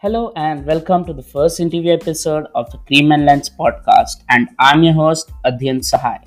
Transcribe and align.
Hello 0.00 0.32
and 0.36 0.64
welcome 0.64 1.04
to 1.06 1.12
the 1.12 1.24
first 1.24 1.58
interview 1.58 1.92
episode 1.92 2.46
of 2.54 2.70
the 2.70 2.78
Cream 2.86 3.10
and 3.10 3.24
Lens 3.24 3.50
podcast. 3.50 4.22
And 4.28 4.48
I'm 4.60 4.84
your 4.84 4.92
host, 4.92 5.32
Adhyan 5.44 5.80
Sahai. 5.80 6.22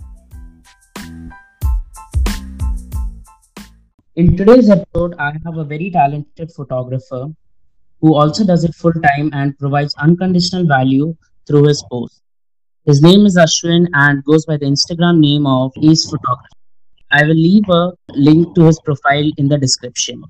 In 4.17 4.35
today's 4.35 4.69
episode, 4.69 5.15
I 5.17 5.31
have 5.45 5.55
a 5.55 5.63
very 5.63 5.89
talented 5.89 6.51
photographer 6.51 7.29
who 8.01 8.13
also 8.13 8.45
does 8.45 8.65
it 8.65 8.75
full 8.75 8.91
time 8.91 9.29
and 9.31 9.57
provides 9.57 9.95
unconditional 9.99 10.67
value 10.67 11.15
through 11.47 11.69
his 11.69 11.81
posts. 11.89 12.21
His 12.85 13.01
name 13.01 13.25
is 13.25 13.37
Ashwin 13.37 13.87
and 13.93 14.21
goes 14.25 14.45
by 14.45 14.57
the 14.57 14.65
Instagram 14.65 15.19
name 15.19 15.47
of 15.47 15.71
Ace 15.81 16.09
Photography. 16.09 16.57
I 17.11 17.23
will 17.23 17.41
leave 17.47 17.69
a 17.69 17.93
link 18.09 18.53
to 18.55 18.65
his 18.65 18.81
profile 18.81 19.31
in 19.37 19.47
the 19.47 19.57
description. 19.57 20.25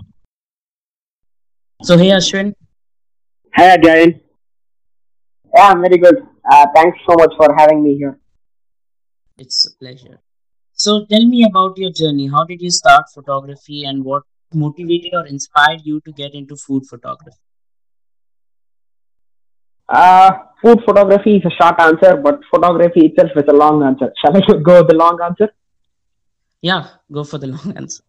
So, 1.81 1.97
hey 1.97 2.09
Ashwin, 2.09 2.53
Hi, 3.55 3.77
Jaren. 3.77 4.19
Yeah, 5.55 5.67
I'm 5.69 5.81
very 5.81 5.97
good. 5.97 6.27
Uh, 6.49 6.65
thanks 6.75 6.97
so 7.07 7.15
much 7.17 7.33
for 7.37 7.53
having 7.57 7.83
me 7.83 7.95
here. 7.97 8.17
it's 9.37 9.65
a 9.65 9.77
pleasure. 9.77 10.19
So, 10.73 11.05
tell 11.09 11.25
me 11.25 11.43
about 11.49 11.77
your 11.77 11.91
journey. 11.91 12.27
How 12.27 12.43
did 12.45 12.61
you 12.61 12.71
start 12.71 13.05
photography 13.13 13.83
and 13.85 14.03
what 14.03 14.23
motivated 14.53 15.13
or 15.13 15.25
inspired 15.27 15.81
you 15.83 16.01
to 16.01 16.11
get 16.11 16.33
into 16.33 16.55
food 16.55 16.85
photography? 16.87 17.37
Uh, 19.89 20.31
food 20.61 20.79
photography 20.85 21.35
is 21.37 21.45
a 21.45 21.51
short 21.61 21.79
answer, 21.79 22.15
but 22.15 22.39
photography 22.49 23.07
itself 23.07 23.31
is 23.35 23.43
a 23.49 23.53
long 23.53 23.83
answer. 23.83 24.11
Shall 24.25 24.35
I 24.37 24.41
go 24.61 24.79
with 24.79 24.87
the 24.87 24.95
long 24.95 25.19
answer? 25.23 25.49
Yeah, 26.61 26.87
go 27.11 27.23
for 27.23 27.37
the 27.37 27.47
long 27.47 27.73
answer. 27.77 28.03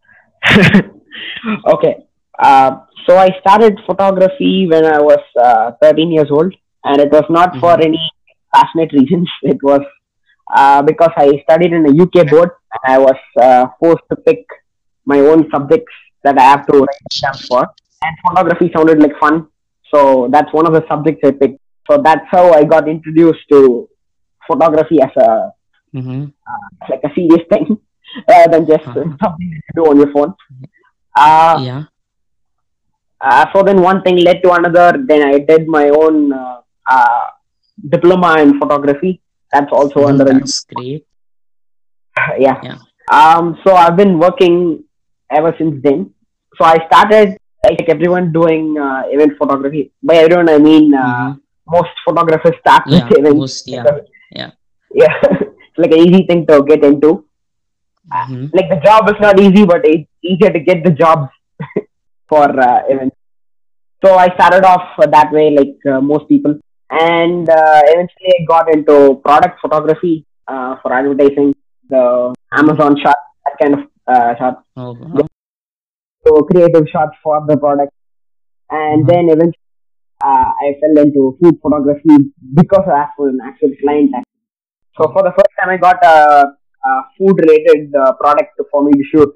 okay. 1.75 2.07
Uh, 2.43 2.71
so 3.07 3.17
I 3.19 3.29
started 3.41 3.79
photography 3.87 4.67
when 4.71 4.85
I 4.85 5.01
was 5.01 5.21
uh, 5.49 5.73
13 5.83 6.13
years 6.13 6.31
old, 6.31 6.53
and 6.85 7.01
it 7.01 7.11
was 7.13 7.25
not 7.31 7.57
for 7.61 7.75
Mhm. 7.77 7.85
any 7.89 8.01
passionate 8.55 8.93
reasons. 8.93 9.29
It 9.55 9.59
was 9.71 9.83
uh, 10.55 10.83
because 10.83 11.13
I 11.17 11.29
studied 11.45 11.73
in 11.73 11.87
a 11.87 11.95
UK 12.05 12.25
board, 12.31 12.51
and 12.75 12.83
I 12.95 12.99
was 12.99 13.21
uh, 13.41 13.67
forced 13.81 14.05
to 14.11 14.17
pick 14.29 14.45
my 15.07 15.21
own 15.21 15.49
subjects 15.55 15.95
that 16.25 16.39
I 16.39 16.43
have 16.53 16.67
to 16.69 16.79
write 16.81 17.03
exams 17.11 17.43
for. 17.49 17.63
And 18.07 18.17
photography 18.27 18.71
sounded 18.77 18.99
like 19.05 19.17
fun, 19.21 19.47
so 19.95 20.29
that's 20.33 20.53
one 20.53 20.67
of 20.67 20.75
the 20.79 20.85
subjects 20.89 21.21
I 21.29 21.33
picked. 21.33 21.61
So 21.91 21.99
that's 22.07 22.27
how 22.31 22.45
I 22.53 22.65
got 22.65 22.89
introduced 22.89 23.45
to 23.53 23.89
photography 24.49 25.01
as 25.03 25.15
a 25.29 25.31
Mm-hmm. 25.95 26.21
like 26.91 27.03
a 27.05 27.11
serious 27.15 27.45
thing, 27.53 27.67
rather 28.29 28.51
than 28.59 28.67
just 28.67 28.87
Uh-huh. 28.87 29.05
something 29.23 29.49
you 29.57 29.61
do 29.81 29.85
on 29.91 29.97
your 30.03 30.11
phone. 30.13 30.35
Uh, 31.17 31.57
Yeah. 31.69 31.83
Uh, 33.23 33.47
so 33.53 33.63
then 33.63 33.81
one 33.83 34.03
thing 34.03 34.17
led 34.29 34.43
to 34.43 34.53
another. 34.53 34.89
Then 35.09 35.23
I 35.23 35.39
did 35.39 35.67
my 35.69 35.89
own 35.91 36.33
uh, 36.33 36.61
uh, 36.91 37.27
diploma 37.95 38.39
in 38.43 38.59
photography. 38.61 39.21
That's 39.53 39.73
also 39.73 40.01
Mhm, 40.01 40.09
under 40.11 40.25
a, 40.31 40.35
That's 40.39 40.65
great. 40.65 41.05
yeah. 42.39 42.59
Yeah. 42.63 42.79
Um, 43.11 43.59
so 43.65 43.75
I've 43.75 43.97
been 43.97 44.19
working 44.19 44.85
ever 45.31 45.55
since 45.59 45.83
then. 45.83 46.11
So 46.57 46.65
I 46.65 46.77
started 46.87 47.37
like 47.65 47.89
everyone 47.89 48.33
doing 48.33 48.77
uh, 48.79 49.03
event 49.07 49.33
photography. 49.39 49.93
By 50.03 50.17
everyone 50.17 50.49
I 50.49 50.59
mean 50.59 50.95
uh, 50.95 51.07
Mhm. 51.07 51.41
most 51.77 51.95
photographers 52.07 52.57
start 52.61 52.83
Yeah, 52.87 53.09
with 53.09 53.19
events. 53.21 53.39
most, 53.39 53.69
yeah, 53.69 53.85
yeah. 54.41 54.51
yeah. 55.03 55.15
it's 55.23 55.79
like 55.83 55.93
an 55.93 56.01
easy 56.07 56.23
thing 56.27 56.47
to 56.49 56.63
get 56.73 56.83
into. 56.85 57.25
Mhm. 58.13 58.51
Like 58.53 58.69
the 58.75 58.81
job 58.85 59.09
is 59.13 59.21
not 59.21 59.39
easy, 59.41 59.65
but 59.65 59.83
it's 59.85 60.09
easier 60.23 60.51
to 60.51 60.61
get 60.61 60.83
the 60.85 60.91
jobs 60.91 61.29
for 62.33 62.47
uh, 62.69 62.81
events. 62.93 63.17
So 64.05 64.11
I 64.25 64.29
started 64.35 64.65
off 64.73 64.85
that 65.17 65.31
way, 65.37 65.47
like 65.61 65.77
uh, 65.93 66.01
most 66.01 66.29
people, 66.33 66.55
and 66.91 67.49
uh, 67.49 67.81
eventually 67.93 68.31
I 68.39 68.45
got 68.53 68.67
into 68.75 68.97
product 69.27 69.61
photography 69.65 70.15
uh, 70.53 70.73
for 70.83 70.93
advertising, 70.99 71.55
the 71.95 72.05
Amazon 72.61 72.97
shot, 73.03 73.19
that 73.45 73.55
kind 73.63 73.75
of 73.79 73.83
uh, 74.13 74.31
shot, 74.39 74.55
wow. 74.77 75.27
so 76.27 76.43
creative 76.51 76.87
shots 76.95 77.17
for 77.23 77.37
the 77.51 77.57
product, 77.65 77.93
and 78.71 79.05
Mhm. 79.05 79.11
then 79.11 79.25
eventually 79.37 79.69
uh, 80.31 80.49
I 80.65 80.69
fell 80.81 80.97
into 81.05 81.23
food 81.39 81.55
photography 81.63 82.17
because 82.61 82.87
I 82.99 83.07
for 83.17 83.29
an 83.35 83.41
actual 83.51 83.73
client. 83.83 84.13
So 84.97 85.09
for 85.15 85.23
the 85.29 85.35
first 85.39 85.53
time, 85.59 85.71
I 85.75 85.79
got 85.89 85.99
a, 86.15 86.19
a 86.89 86.91
food-related 87.17 87.95
uh, 88.03 88.13
product 88.23 88.61
for 88.73 88.83
me 88.87 88.93
to 89.01 89.05
shoot. 89.13 89.33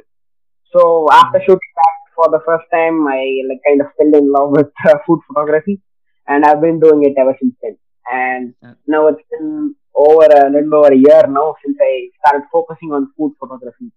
So 0.72 0.82
after 1.20 1.40
shooting 1.46 1.72
that 1.80 1.95
for 2.16 2.28
the 2.30 2.40
first 2.46 2.66
time, 2.72 3.06
I 3.08 3.42
like 3.48 3.60
kind 3.66 3.80
of 3.82 3.88
fell 3.96 4.14
in 4.20 4.32
love 4.32 4.50
with 4.50 4.70
uh, 4.86 4.98
food 5.06 5.20
photography, 5.28 5.80
and 6.28 6.44
I've 6.44 6.60
been 6.60 6.80
doing 6.80 7.04
it 7.04 7.14
ever 7.20 7.36
since 7.40 7.54
then. 7.62 7.76
And 8.12 8.54
now 8.86 9.08
it's 9.08 9.22
been 9.30 9.74
over 9.94 10.26
a 10.26 10.50
little 10.50 10.74
over 10.76 10.92
a 10.92 10.96
year 10.96 11.24
now 11.28 11.54
since 11.64 11.76
I 11.80 12.08
started 12.20 12.46
focusing 12.52 12.92
on 12.92 13.12
food 13.16 13.34
photography. 13.40 13.92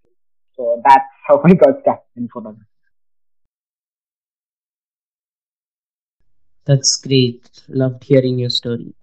So 0.56 0.82
that's 0.86 1.06
how 1.28 1.42
I 1.46 1.54
got 1.54 1.82
started 1.82 2.04
in 2.18 2.30
photography. 2.30 2.66
That's 6.66 6.96
great. 6.96 7.50
Loved 7.68 8.06
hearing 8.06 8.40
your 8.40 8.50
story. 8.50 8.96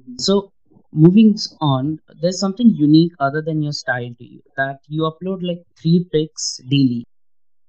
Mhm. 0.00 0.20
So, 0.20 0.52
moving 0.92 1.36
on, 1.60 2.00
there's 2.20 2.38
something 2.40 2.68
unique 2.74 3.12
other 3.20 3.42
than 3.42 3.62
your 3.62 3.72
style 3.72 4.14
to 4.18 4.24
you 4.24 4.42
that 4.56 4.80
you 4.88 5.02
upload 5.02 5.42
like 5.42 5.62
three 5.78 6.08
pics 6.10 6.58
daily, 6.68 7.04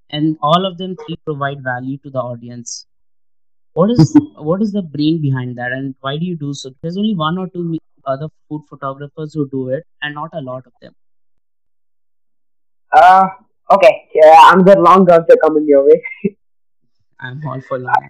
and 0.09 0.37
all 0.41 0.65
of 0.65 0.77
them 0.77 0.95
three 1.05 1.17
provide 1.25 1.63
value 1.63 1.97
to 1.99 2.09
the 2.09 2.19
audience. 2.19 2.85
What 3.73 3.91
is 3.91 4.13
what 4.37 4.61
is 4.61 4.71
the 4.73 4.81
brain 4.83 5.21
behind 5.21 5.57
that, 5.57 5.71
and 5.71 5.95
why 6.01 6.17
do 6.17 6.25
you 6.25 6.37
do 6.37 6.53
so? 6.53 6.71
There's 6.81 6.97
only 6.97 7.15
one 7.15 7.37
or 7.37 7.47
two 7.49 7.77
other 8.05 8.29
food 8.49 8.63
photographers 8.69 9.33
who 9.33 9.49
do 9.49 9.69
it, 9.69 9.83
and 10.01 10.15
not 10.15 10.29
a 10.33 10.41
lot 10.41 10.65
of 10.67 10.73
them. 10.81 10.93
Uh, 12.93 13.27
okay, 13.71 14.07
yeah, 14.13 14.53
another 14.53 14.79
long 14.81 15.09
answer 15.11 15.35
coming 15.43 15.65
your 15.67 15.85
way. 15.85 16.01
I'm 17.19 17.41
all 17.45 17.61
for 17.67 17.79
long. 17.79 18.07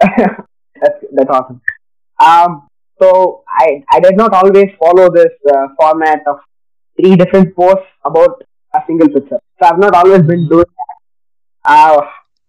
that's 0.00 1.00
that's 1.12 1.30
awesome. 1.30 1.60
Um, 2.20 2.68
so 3.00 3.44
I 3.48 3.82
I 3.92 4.00
did 4.00 4.16
not 4.16 4.32
always 4.34 4.70
follow 4.78 5.10
this 5.12 5.32
uh, 5.54 5.68
format 5.80 6.20
of 6.26 6.38
three 7.00 7.16
different 7.16 7.54
posts 7.56 7.88
about 8.04 8.42
a 8.74 8.80
single 8.86 9.08
picture. 9.08 9.40
So 9.60 9.68
I've 9.68 9.78
not 9.78 9.94
always 9.94 10.22
been 10.22 10.46
Mhm. 10.46 10.50
doing 10.54 10.70
that. 10.80 10.95
Uh, 11.66 12.00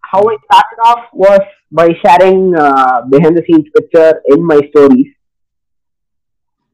how 0.01 0.21
I 0.21 0.37
started 0.45 0.79
off 0.85 1.05
was 1.13 1.41
by 1.71 1.89
sharing 2.05 2.55
uh, 2.55 3.01
behind 3.09 3.37
the 3.37 3.43
scenes 3.47 3.67
picture 3.75 4.21
in 4.27 4.45
my 4.45 4.59
stories. 4.69 5.07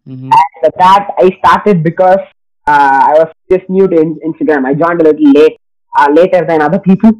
hmm 0.05 0.29
And 0.37 0.71
that 0.79 1.07
I 1.17 1.31
started 1.39 1.83
because 1.83 2.23
uh, 2.67 2.99
I 3.09 3.13
was 3.19 3.29
just 3.51 3.69
new 3.69 3.87
to 3.87 3.95
in- 3.99 4.19
Instagram. 4.29 4.65
I 4.65 4.73
joined 4.73 5.01
a 5.01 5.05
little 5.09 5.31
late, 5.39 5.57
uh, 5.97 6.07
later 6.11 6.45
than 6.45 6.61
other 6.61 6.79
people, 6.79 7.11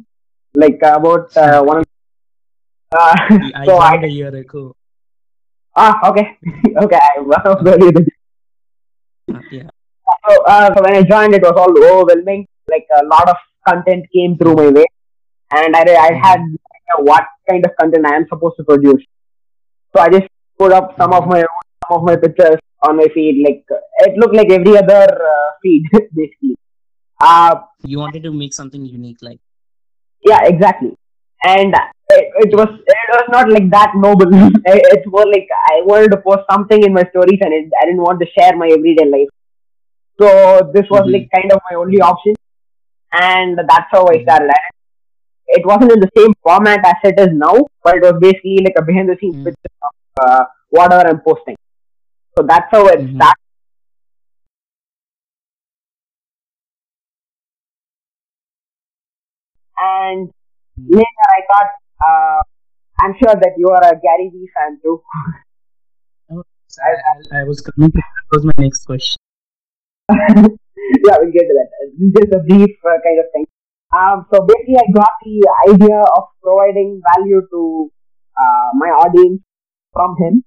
like 0.54 0.78
uh, 0.82 0.94
about 1.00 1.36
uh, 1.36 1.62
one. 1.62 1.82
Uh, 2.92 3.14
I 3.54 3.66
so 3.66 3.78
I 3.78 3.92
joined 3.96 4.04
a 4.04 4.08
year 4.08 4.34
ago. 4.34 4.74
Ah, 5.76 5.94
okay. 6.10 6.38
okay, 6.84 7.00
I 7.00 7.20
was 7.20 7.58
very 7.70 7.90
good. 7.90 8.08
Uh, 9.34 9.40
yeah. 9.50 9.68
So, 10.06 10.42
uh, 10.44 10.74
so 10.74 10.82
when 10.82 10.94
I 10.96 11.02
joined, 11.02 11.34
it 11.34 11.42
was 11.42 11.56
all 11.56 11.72
overwhelming. 11.72 12.46
Like 12.70 12.86
a 13.00 13.04
lot 13.04 13.28
of 13.28 13.36
content 13.68 14.06
came 14.14 14.36
through 14.38 14.54
my 14.54 14.68
way, 14.68 14.86
and 15.56 15.76
I, 15.76 15.82
I 16.08 16.12
had 16.26 16.40
no 16.40 16.58
idea 16.76 16.96
what 17.10 17.24
kind 17.48 17.64
of 17.66 17.72
content 17.80 18.06
I 18.06 18.16
am 18.16 18.26
supposed 18.28 18.56
to 18.58 18.64
produce. 18.64 19.02
So 19.96 20.02
I 20.02 20.08
just 20.08 20.28
put 20.58 20.72
up 20.72 20.94
some 20.98 21.12
of 21.12 21.26
my 21.26 21.40
some 21.40 21.98
of 21.98 22.02
my 22.04 22.16
pictures 22.16 22.58
on 22.88 22.96
my 22.96 23.06
feed. 23.14 23.42
Like 23.46 23.64
it 24.08 24.16
looked 24.18 24.34
like 24.34 24.50
every 24.50 24.76
other 24.76 25.02
uh, 25.32 25.48
feed, 25.62 25.84
basically. 26.14 26.56
Uh, 27.20 27.56
You 27.84 27.98
wanted 27.98 28.22
to 28.24 28.32
make 28.32 28.54
something 28.54 28.84
unique, 28.84 29.18
like 29.22 29.40
yeah, 30.26 30.40
exactly. 30.44 30.92
And 31.46 31.74
it, 32.10 32.24
it 32.44 32.52
was 32.58 32.68
it 32.70 33.08
was 33.16 33.26
not 33.36 33.50
like 33.50 33.70
that 33.70 33.92
noble. 33.96 34.32
It- 34.72 34.86
it's 34.94 35.06
more 35.06 35.26
like 35.34 35.48
I 35.70 35.82
wanted 35.90 36.10
to 36.12 36.18
post 36.28 36.44
something 36.50 36.82
in 36.82 36.92
my 36.98 37.04
stories, 37.10 37.40
and 37.40 37.52
it, 37.58 37.70
I 37.80 37.86
didn't 37.86 38.02
want 38.08 38.20
to 38.20 38.26
share 38.38 38.56
my 38.56 38.68
everyday 38.78 39.06
life. 39.16 39.32
So 40.20 40.28
this 40.74 40.86
was 40.90 41.02
Mhm. 41.06 41.12
like 41.14 41.28
kind 41.36 41.52
of 41.52 41.60
my 41.70 41.76
only 41.82 42.00
option, 42.10 42.34
and 43.12 43.58
that's 43.58 43.90
how 43.96 44.02
I 44.14 44.16
Mhm. 44.18 44.22
started. 44.26 44.50
And 44.58 44.73
it 45.58 45.64
wasn't 45.66 45.92
in 45.92 46.00
the 46.00 46.10
same 46.16 46.32
format 46.42 46.80
as 46.84 46.96
it 47.10 47.18
is 47.18 47.28
now, 47.32 47.54
but 47.82 47.96
it 47.96 48.02
was 48.02 48.14
basically 48.20 48.58
like 48.64 48.74
a 48.78 48.84
behind 48.84 49.08
the 49.08 49.16
scenes 49.20 49.36
Mhm. 49.36 49.44
picture 49.44 49.74
of 49.88 49.94
uh, 50.24 50.44
whatever 50.70 51.08
I'm 51.08 51.20
posting. 51.20 51.56
So 52.36 52.44
that's 52.52 52.68
how 52.70 52.86
it 52.88 53.00
Mhm. 53.00 53.16
started. 53.16 53.40
And 59.78 60.30
later 60.78 61.26
I 61.36 61.40
thought, 61.50 61.70
uh, 62.06 62.40
I'm 63.00 63.14
sure 63.18 63.34
that 63.34 63.54
you 63.58 63.68
are 63.70 63.82
a 63.84 63.98
Gary 64.00 64.30
Vee 64.32 64.48
fan 64.54 64.78
too. 64.82 65.02
I, 66.30 66.90
I, 67.36 67.40
I 67.40 67.44
was 67.44 67.60
coming 67.60 67.90
to 67.92 67.98
that 67.98 68.36
was 68.36 68.44
my 68.44 68.52
next 68.58 68.84
question. 68.84 69.18
yeah, 70.10 71.16
we'll 71.20 71.30
get 71.32 71.46
to 71.46 71.54
that. 71.54 71.68
This 71.98 72.08
is 72.08 72.12
just 72.14 72.32
a 72.34 72.40
brief 72.40 72.76
uh, 72.84 72.98
kind 73.04 73.18
of 73.20 73.26
thing. 73.32 73.43
Um, 73.94 74.26
so 74.32 74.42
basically, 74.44 74.76
I 74.82 74.88
got 74.92 75.12
the 75.24 75.38
idea 75.70 76.00
of 76.02 76.22
providing 76.42 77.00
value 77.14 77.42
to 77.52 77.92
uh, 78.36 78.68
my 78.74 78.90
audience 78.90 79.40
from 79.92 80.16
him. 80.18 80.44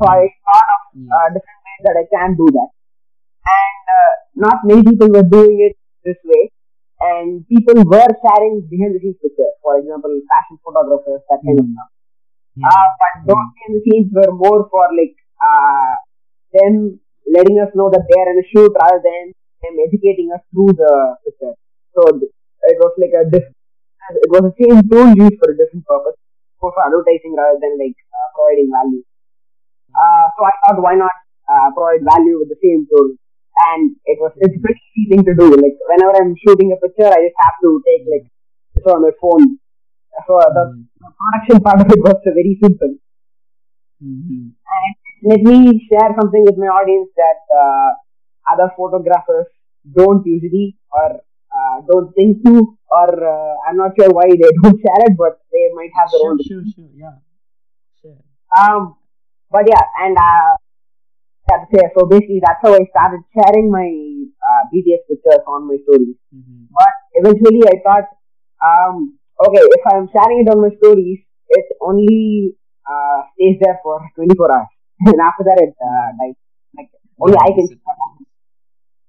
So 0.00 0.08
I 0.08 0.28
thought 0.44 0.68
of 0.76 0.82
uh, 1.12 1.28
different 1.36 1.60
ways 1.66 1.82
that 1.86 1.96
I 2.00 2.06
can 2.08 2.36
do 2.36 2.46
that. 2.56 2.70
And 3.46 3.82
uh, 3.98 4.12
not 4.48 4.56
many 4.64 4.82
people 4.84 5.08
were 5.10 5.26
doing 5.26 5.58
it 5.68 5.76
this 6.04 6.18
way. 6.24 6.50
And 7.00 7.46
people 7.48 7.82
were 7.84 8.10
sharing 8.24 8.66
behind 8.70 8.94
the 8.96 9.00
scenes 9.00 9.18
pictures. 9.22 9.54
For 9.62 9.78
example, 9.78 10.12
fashion 10.30 10.58
photographers, 10.64 11.22
that 11.30 11.40
kind 11.44 11.60
of 11.60 11.66
Mm. 11.66 11.74
stuff. 11.74 11.90
Uh, 12.62 12.88
but 13.00 13.12
those 13.28 13.46
behind 13.54 13.72
the 13.78 13.82
scenes 13.86 14.08
were 14.12 14.32
more 14.34 14.68
for 14.70 14.84
like 14.98 15.14
uh, 15.42 15.94
them 16.54 17.00
letting 17.30 17.58
us 17.60 17.70
know 17.74 17.90
that 17.90 18.04
they 18.08 18.18
are 18.20 18.30
in 18.32 18.38
a 18.42 18.46
shoot 18.50 18.72
rather 18.82 19.00
than 19.04 19.32
them 19.62 19.74
educating 19.86 20.30
us 20.34 20.42
through 20.52 20.72
the 20.74 20.92
picture. 21.24 21.54
So 21.94 22.02
th- 22.18 22.32
it 22.62 22.78
was 22.80 22.92
like 22.98 23.14
a 23.14 23.24
diff- 23.30 23.54
it 24.24 24.30
was 24.32 24.42
the 24.48 24.56
same 24.58 24.78
tool 24.88 25.08
used 25.14 25.38
for 25.40 25.52
a 25.52 25.56
different 25.56 25.84
purpose, 25.86 26.16
for 26.60 26.72
advertising 26.80 27.36
rather 27.36 27.58
than 27.60 27.76
like 27.78 27.96
uh, 28.10 28.28
providing 28.34 28.70
value. 28.72 29.04
Uh, 29.92 30.26
so 30.36 30.40
I 30.44 30.52
thought, 30.64 30.82
why 30.82 30.94
not 30.94 31.12
uh, 31.48 31.68
provide 31.74 32.04
value 32.04 32.38
with 32.40 32.48
the 32.48 32.60
same 32.62 32.86
tool? 32.88 33.14
And 33.74 33.96
it 34.06 34.18
was 34.22 34.32
it's 34.38 34.54
a 34.56 34.60
pretty 34.62 34.80
easy 34.96 35.10
thing 35.10 35.24
to 35.26 35.34
do. 35.34 35.50
Like 35.50 35.76
whenever 35.90 36.14
I'm 36.14 36.34
shooting 36.38 36.70
a 36.72 36.78
picture, 36.78 37.10
I 37.10 37.26
just 37.26 37.38
have 37.42 37.58
to 37.62 37.82
take 37.84 38.04
like 38.06 38.26
on 38.86 39.02
my 39.02 39.10
phone. 39.20 39.58
So 40.26 40.38
the, 40.38 40.64
the 41.00 41.10
production 41.16 41.62
part 41.62 41.80
of 41.82 41.88
it 41.90 42.00
was 42.00 42.18
very 42.24 42.58
simple. 42.62 42.96
Mhm. 44.02 44.54
And 44.78 44.94
let 45.30 45.40
me 45.42 45.86
share 45.90 46.10
something 46.20 46.44
with 46.44 46.56
my 46.56 46.68
audience 46.68 47.10
that 47.16 47.40
uh, 47.62 47.90
other 48.52 48.70
photographers 48.76 49.46
don't 49.94 50.24
usually 50.26 50.76
or 50.92 51.20
don't 51.86 52.12
think 52.14 52.42
to, 52.44 52.76
or 52.90 53.08
uh, 53.12 53.54
I'm 53.68 53.76
not 53.76 53.92
sure 53.98 54.10
why 54.10 54.26
they 54.28 54.50
don't 54.62 54.78
share 54.80 55.02
it, 55.06 55.16
but 55.16 55.40
they 55.52 55.64
might 55.74 55.92
have 55.98 56.10
their 56.10 56.20
Sure, 56.20 56.30
own. 56.32 56.38
sure, 56.42 56.64
sure. 56.74 56.90
Yeah. 56.94 57.16
Sure. 58.02 58.18
Um, 58.58 58.96
but 59.50 59.64
yeah, 59.68 59.84
and 60.04 60.16
uh, 60.16 60.56
that's 61.48 61.70
it. 61.72 61.90
So 61.96 62.06
basically, 62.06 62.40
that's 62.44 62.60
how 62.62 62.74
I 62.74 62.84
started 62.90 63.22
sharing 63.34 63.70
my 63.70 63.88
uh, 63.88 64.62
BTS 64.72 65.02
pictures 65.08 65.42
on 65.46 65.68
my 65.68 65.76
stories. 65.84 66.16
Mhm. 66.34 66.68
But 66.72 66.94
eventually, 67.20 67.62
I 67.66 67.76
thought, 67.84 68.08
um, 68.64 69.18
okay, 69.46 69.62
if 69.64 69.82
I'm 69.92 70.08
sharing 70.12 70.44
it 70.44 70.50
on 70.52 70.60
my 70.60 70.72
stories, 70.76 71.20
it 71.48 71.66
only 71.80 72.54
uh, 72.86 73.20
stays 73.34 73.58
there 73.60 73.78
for 73.82 74.00
24 74.16 74.52
hours, 74.52 74.72
and 75.06 75.18
after 75.20 75.44
that, 75.48 75.58
it 75.62 75.74
uh, 75.80 76.08
dies. 76.20 76.36
Like 76.76 76.90
only 77.20 77.36
I 77.38 77.50
can. 77.56 77.66
see 77.68 77.80
what 77.82 77.96
happens. 77.96 78.28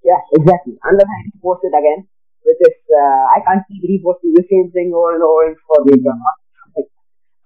Yeah, 0.04 0.22
exactly. 0.34 0.76
Unless 0.84 1.10
I 1.12 1.20
post 1.44 1.62
it 1.68 1.76
again, 1.76 2.08
which 2.50 2.62
is 2.70 2.78
uh, 2.90 3.24
I 3.38 3.40
can't 3.48 3.64
keep 3.70 3.84
reposting 3.94 4.34
the 4.40 4.46
same 4.50 4.72
thing 4.74 4.92
over 4.96 5.14
and 5.16 5.24
over 5.24 5.56
for 5.68 5.86
like 5.86 6.02
a 6.02 6.16
month. 6.26 6.90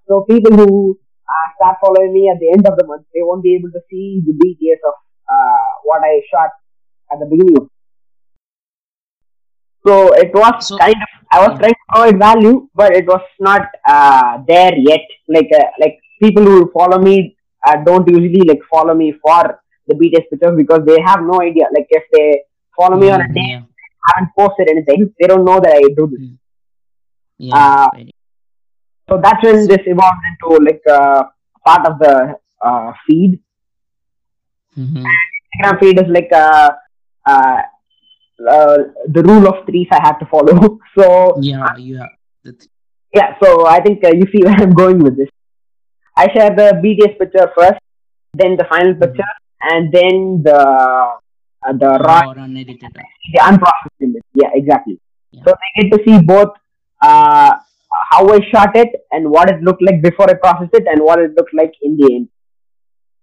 So 0.07 0.25
people 0.29 0.53
who 0.55 0.97
uh, 1.33 1.47
start 1.57 1.77
following 1.83 2.13
me 2.13 2.29
at 2.33 2.39
the 2.39 2.51
end 2.55 2.67
of 2.67 2.77
the 2.77 2.85
month, 2.87 3.05
they 3.13 3.21
won't 3.23 3.43
be 3.43 3.55
able 3.55 3.71
to 3.71 3.81
see 3.89 4.21
the 4.25 4.33
BTS 4.33 4.81
of 4.87 4.95
uh, 5.35 5.69
what 5.83 6.01
I 6.03 6.21
shot 6.31 6.51
at 7.11 7.19
the 7.19 7.27
beginning. 7.27 7.67
So 9.85 10.13
it 10.13 10.31
was 10.33 10.67
So- 10.67 10.77
kind 10.77 10.95
of 10.95 11.09
I 11.35 11.39
was 11.47 11.57
trying 11.59 11.73
to 11.73 11.85
provide 11.91 12.19
value, 12.19 12.69
but 12.75 12.95
it 12.95 13.07
was 13.07 13.21
not 13.39 13.63
uh, 13.87 14.37
there 14.47 14.73
yet. 14.77 15.01
Like 15.27 15.49
uh, 15.59 15.65
like 15.79 15.97
people 16.21 16.43
who 16.43 16.71
follow 16.71 16.99
me 16.99 17.35
uh, 17.67 17.77
don't 17.83 18.07
usually 18.07 18.43
like 18.47 18.61
follow 18.69 18.93
me 18.93 19.13
for 19.23 19.59
the 19.87 19.95
BTS 19.95 20.29
pictures 20.29 20.55
because 20.55 20.85
they 20.85 20.99
have 21.01 21.21
no 21.23 21.41
idea. 21.41 21.65
Like 21.75 21.87
if 21.89 22.03
they 22.13 22.43
follow 22.77 22.97
me 22.97 23.09
on 23.09 23.21
a 23.21 23.23
Mhm, 23.23 23.33
day. 23.33 23.63
Haven't 24.07 24.31
posted 24.37 24.69
anything, 24.69 25.13
they 25.19 25.27
don't 25.27 25.45
know 25.45 25.59
that 25.59 25.73
I 25.75 25.81
do 25.95 26.07
this. 26.07 26.27
Yeah. 27.37 27.55
Uh, 27.55 27.89
right. 27.93 28.15
So 29.09 29.19
that's 29.21 29.43
when 29.43 29.67
this 29.67 29.79
evolved 29.85 30.21
into 30.31 30.63
like 30.63 30.81
uh, 30.89 31.23
part 31.65 31.87
of 31.87 31.99
the 31.99 32.35
uh, 32.61 32.91
feed. 33.07 33.39
Mhm. 34.77 35.03
Instagram 35.05 35.79
feed 35.79 35.99
is 35.99 36.07
like 36.09 36.31
uh, 36.33 36.71
uh, 37.25 37.61
uh, 38.49 38.77
the 39.07 39.23
rule 39.23 39.47
of 39.47 39.65
threes 39.65 39.87
I 39.91 39.99
have 40.03 40.19
to 40.19 40.25
follow. 40.25 40.79
so 40.97 41.37
Yeah. 41.41 41.67
Yeah. 41.77 42.05
Yeah, 43.13 43.35
so 43.41 43.67
I 43.67 43.79
think 43.79 44.03
uh, 44.03 44.09
you 44.13 44.25
see 44.31 44.43
where 44.43 44.55
I'm 44.63 44.73
going 44.73 44.97
with 44.99 45.17
this. 45.17 45.29
I 46.17 46.27
share 46.33 46.49
the 46.49 46.73
BTS 46.83 47.19
picture 47.19 47.47
first, 47.55 47.79
then 48.33 48.55
the 48.57 48.65
final 48.69 48.95
picture, 48.95 49.33
and 49.61 49.91
then 49.91 50.41
the 50.43 50.59
uh, 51.67 51.73
the 51.73 51.91
raw, 52.05 52.29
or 52.31 52.37
unedited. 52.37 52.91
the 53.33 53.39
unprocessed 53.39 53.99
image. 54.01 54.23
Yeah, 54.33 54.49
exactly. 54.53 54.99
Yeah. 55.31 55.41
So 55.45 55.53
they 55.61 55.89
get 55.89 55.97
to 55.97 56.03
see 56.05 56.21
both 56.21 56.49
uh, 57.01 57.53
how 58.11 58.27
I 58.33 58.39
shot 58.51 58.75
it 58.75 58.89
and 59.11 59.29
what 59.29 59.49
it 59.49 59.61
looked 59.61 59.81
like 59.81 60.01
before 60.01 60.29
I 60.29 60.33
processed 60.35 60.73
it 60.73 60.85
and 60.87 61.01
what 61.01 61.19
it 61.19 61.31
looked 61.37 61.53
like 61.53 61.73
in 61.81 61.97
the 61.97 62.13
end. 62.15 62.29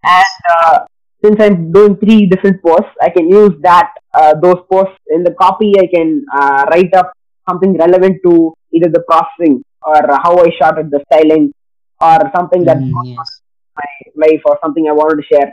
And 0.04 0.24
uh, 0.56 0.78
since 1.24 1.36
I'm 1.40 1.72
doing 1.72 1.96
three 1.96 2.26
different 2.26 2.62
posts, 2.62 2.90
I 3.02 3.10
can 3.10 3.28
use 3.28 3.52
that 3.62 3.92
uh, 4.14 4.34
those 4.40 4.60
posts 4.70 4.98
in 5.10 5.22
the 5.22 5.32
copy. 5.34 5.74
I 5.78 5.86
can 5.86 6.24
uh, 6.32 6.64
write 6.70 6.94
up 6.94 7.12
something 7.48 7.76
relevant 7.76 8.18
to 8.26 8.54
either 8.72 8.88
the 8.88 9.02
processing 9.08 9.62
or 9.82 10.00
how 10.24 10.38
I 10.38 10.48
shot 10.58 10.78
it, 10.78 10.90
the 10.90 11.02
styling, 11.12 11.52
or 12.00 12.18
something 12.34 12.64
that 12.64 12.78
Mhm, 12.78 12.92
Yes. 13.04 13.42
my 13.76 14.26
life 14.26 14.42
or 14.46 14.58
something 14.62 14.88
I 14.88 14.92
wanted 14.92 15.16
to 15.22 15.26
share. 15.34 15.52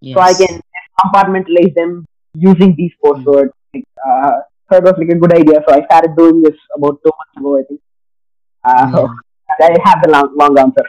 Yes. 0.00 0.14
So 0.16 0.20
I 0.20 0.34
can 0.34 0.60
compartmentalize 1.00 1.74
them 1.74 2.04
using 2.34 2.74
these 2.76 2.92
posts. 3.04 3.24
So, 3.24 3.38
it, 3.38 3.50
like, 3.74 3.84
uh, 4.06 4.32
so 4.70 4.76
it 4.78 4.84
was 4.84 4.94
like 4.98 5.08
a 5.08 5.14
good 5.14 5.32
idea. 5.32 5.62
So 5.68 5.74
I 5.74 5.84
started 5.84 6.16
doing 6.16 6.42
this 6.42 6.56
about 6.76 6.98
two 7.04 7.12
months 7.18 7.36
ago, 7.36 7.58
I 7.58 7.62
think. 7.68 7.80
Uh, 8.64 8.90
so 8.92 9.08
I 9.60 9.76
have 9.84 10.02
the 10.02 10.10
long, 10.10 10.34
long 10.36 10.58
answer. 10.58 10.86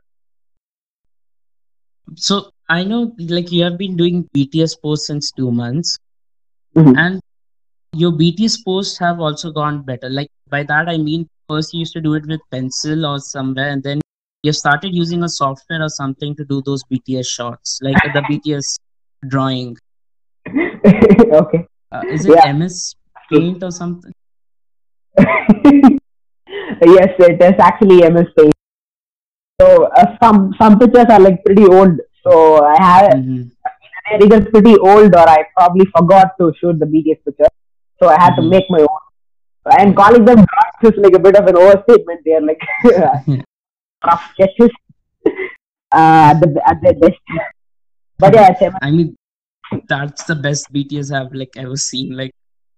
So 2.16 2.50
I 2.70 2.84
know, 2.84 3.14
like, 3.18 3.52
you 3.52 3.64
have 3.64 3.78
been 3.78 3.96
doing 3.98 4.30
BTS 4.36 4.82
posts 4.82 5.08
since 5.08 5.32
two 5.32 5.52
months, 5.52 5.98
Mhm. 6.76 6.98
and 6.98 7.20
your 7.94 8.12
BTS 8.12 8.64
posts 8.64 8.98
have 9.00 9.20
also 9.20 9.52
gone 9.52 9.82
better. 9.84 10.10
Like, 10.10 10.30
by 10.50 10.64
that 10.64 10.90
I 10.90 10.98
mean, 10.98 11.28
first 11.50 11.74
you 11.74 11.80
used 11.80 11.94
to 11.94 12.02
do 12.02 12.14
it 12.16 12.26
with 12.26 12.42
pencil 12.52 13.06
or 13.06 13.20
somewhere, 13.20 13.70
and 13.70 13.84
then 13.84 14.02
you 14.44 14.54
started 14.54 14.94
using 14.94 15.24
a 15.24 15.30
software 15.30 15.82
or 15.84 15.90
something 15.90 16.36
to 16.36 16.46
do 16.46 16.62
those 16.62 16.84
BTS 16.92 17.28
shots, 17.28 17.80
like 17.82 17.98
the 18.14 18.22
BTS 18.30 18.78
drawing. 19.28 19.78
okay. 21.42 21.66
Uh, 21.92 22.02
is 22.10 22.26
it 22.26 22.36
Yeah. 22.36 22.52
MS 22.54 22.96
Paint 23.32 23.64
or 23.64 23.72
something? 23.72 24.12
yes, 25.18 27.12
it 27.20 27.42
is 27.42 27.60
actually 27.60 27.98
MS 28.10 28.28
Paint. 28.38 28.54
So 29.62 29.86
uh, 29.86 30.18
some 30.22 30.54
some 30.60 30.80
pictures 30.80 31.06
are 31.10 31.20
like 31.20 31.44
pretty 31.46 31.66
old. 31.66 32.00
So 32.24 32.64
I 32.66 32.76
have 32.84 33.14
Mhm. 33.14 33.52
they're 34.10 34.24
either 34.26 34.42
pretty 34.50 34.76
old 34.78 35.16
or 35.16 35.28
I 35.36 35.44
probably 35.58 35.86
forgot 35.98 36.32
to 36.40 36.52
shoot 36.60 36.80
the 36.80 36.86
BTS 36.86 37.24
picture. 37.26 37.52
So 38.02 38.10
I 38.10 38.20
had 38.24 38.36
to 38.36 38.42
Mhm. 38.42 38.50
make 38.56 38.70
my 38.70 38.80
own. 38.82 39.04
And 39.80 39.96
calling 39.96 40.26
them 40.26 40.40
drawings 40.52 40.84
is 40.94 41.00
like 41.04 41.14
a 41.16 41.20
bit 41.20 41.36
of 41.42 41.46
an 41.48 41.56
overstatement. 41.58 42.22
They're 42.26 42.42
like 42.42 42.62
rough 44.06 44.24
sketches 44.34 44.72
uh, 45.96 46.32
at 46.32 46.40
the 46.42 46.62
at 46.68 46.82
their 46.82 46.94
best. 46.94 47.20
But 48.20 48.34
yeah, 48.36 48.50
I 48.82 48.92
mean, 48.92 49.16
that's 49.88 50.24
the 50.24 50.36
best 50.36 50.72
BTS 50.72 51.12
I've 51.12 51.34
like 51.34 51.52
ever 51.58 51.76
seen. 51.76 52.16
Like, 52.16 52.32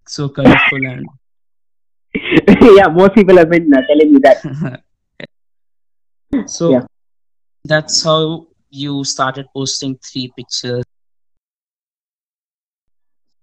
so 0.07 0.29
colorful 0.29 0.85
and 0.85 1.05
yeah, 2.77 2.87
most 2.87 3.13
people 3.13 3.37
have 3.37 3.49
been 3.49 3.73
uh, 3.73 3.81
telling 3.87 4.13
me 4.13 4.19
that. 4.23 4.37
so 6.45 6.71
Yeah. 6.71 6.85
that's 7.65 8.03
how 8.03 8.47
you 8.69 9.03
started 9.03 9.45
posting 9.53 9.97
three 9.97 10.31
pictures. 10.35 10.83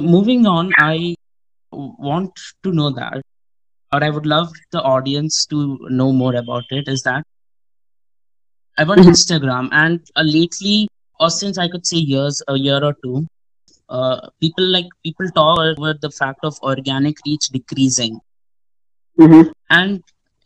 Moving 0.00 0.47
on, 0.47 0.73
I 0.78 1.14
want 1.73 2.32
to 2.62 2.73
know 2.73 2.90
that, 2.90 3.23
or 3.92 4.04
I 4.04 4.11
would 4.11 4.26
love 4.26 4.50
the 4.73 4.82
audience 4.82 5.47
to 5.47 5.78
know 5.90 6.12
more 6.12 6.35
about 6.35 6.64
it. 6.71 6.88
Is 6.88 7.02
that 7.02 7.25
I'm 8.78 8.90
on 8.90 8.99
Mhm. 8.99 8.99
Instagram, 8.99 9.68
and 9.73 10.00
uh, 10.16 10.23
lately, 10.23 10.88
or 11.21 11.30
since 11.30 11.59
I 11.59 11.68
could 11.68 11.87
say 11.87 11.99
years, 11.99 12.42
a 12.49 12.56
year 12.56 12.82
or 12.85 12.94
two, 13.02 13.26
uh, 13.99 14.18
people 14.40 14.66
like 14.76 14.88
people 15.04 15.28
talk 15.38 15.58
about 15.78 16.00
the 16.06 16.11
fact 16.20 16.40
of 16.50 16.58
organic 16.72 17.16
reach 17.26 17.49
decreasing 17.58 18.20
hmm 19.18 19.42
and 19.78 20.02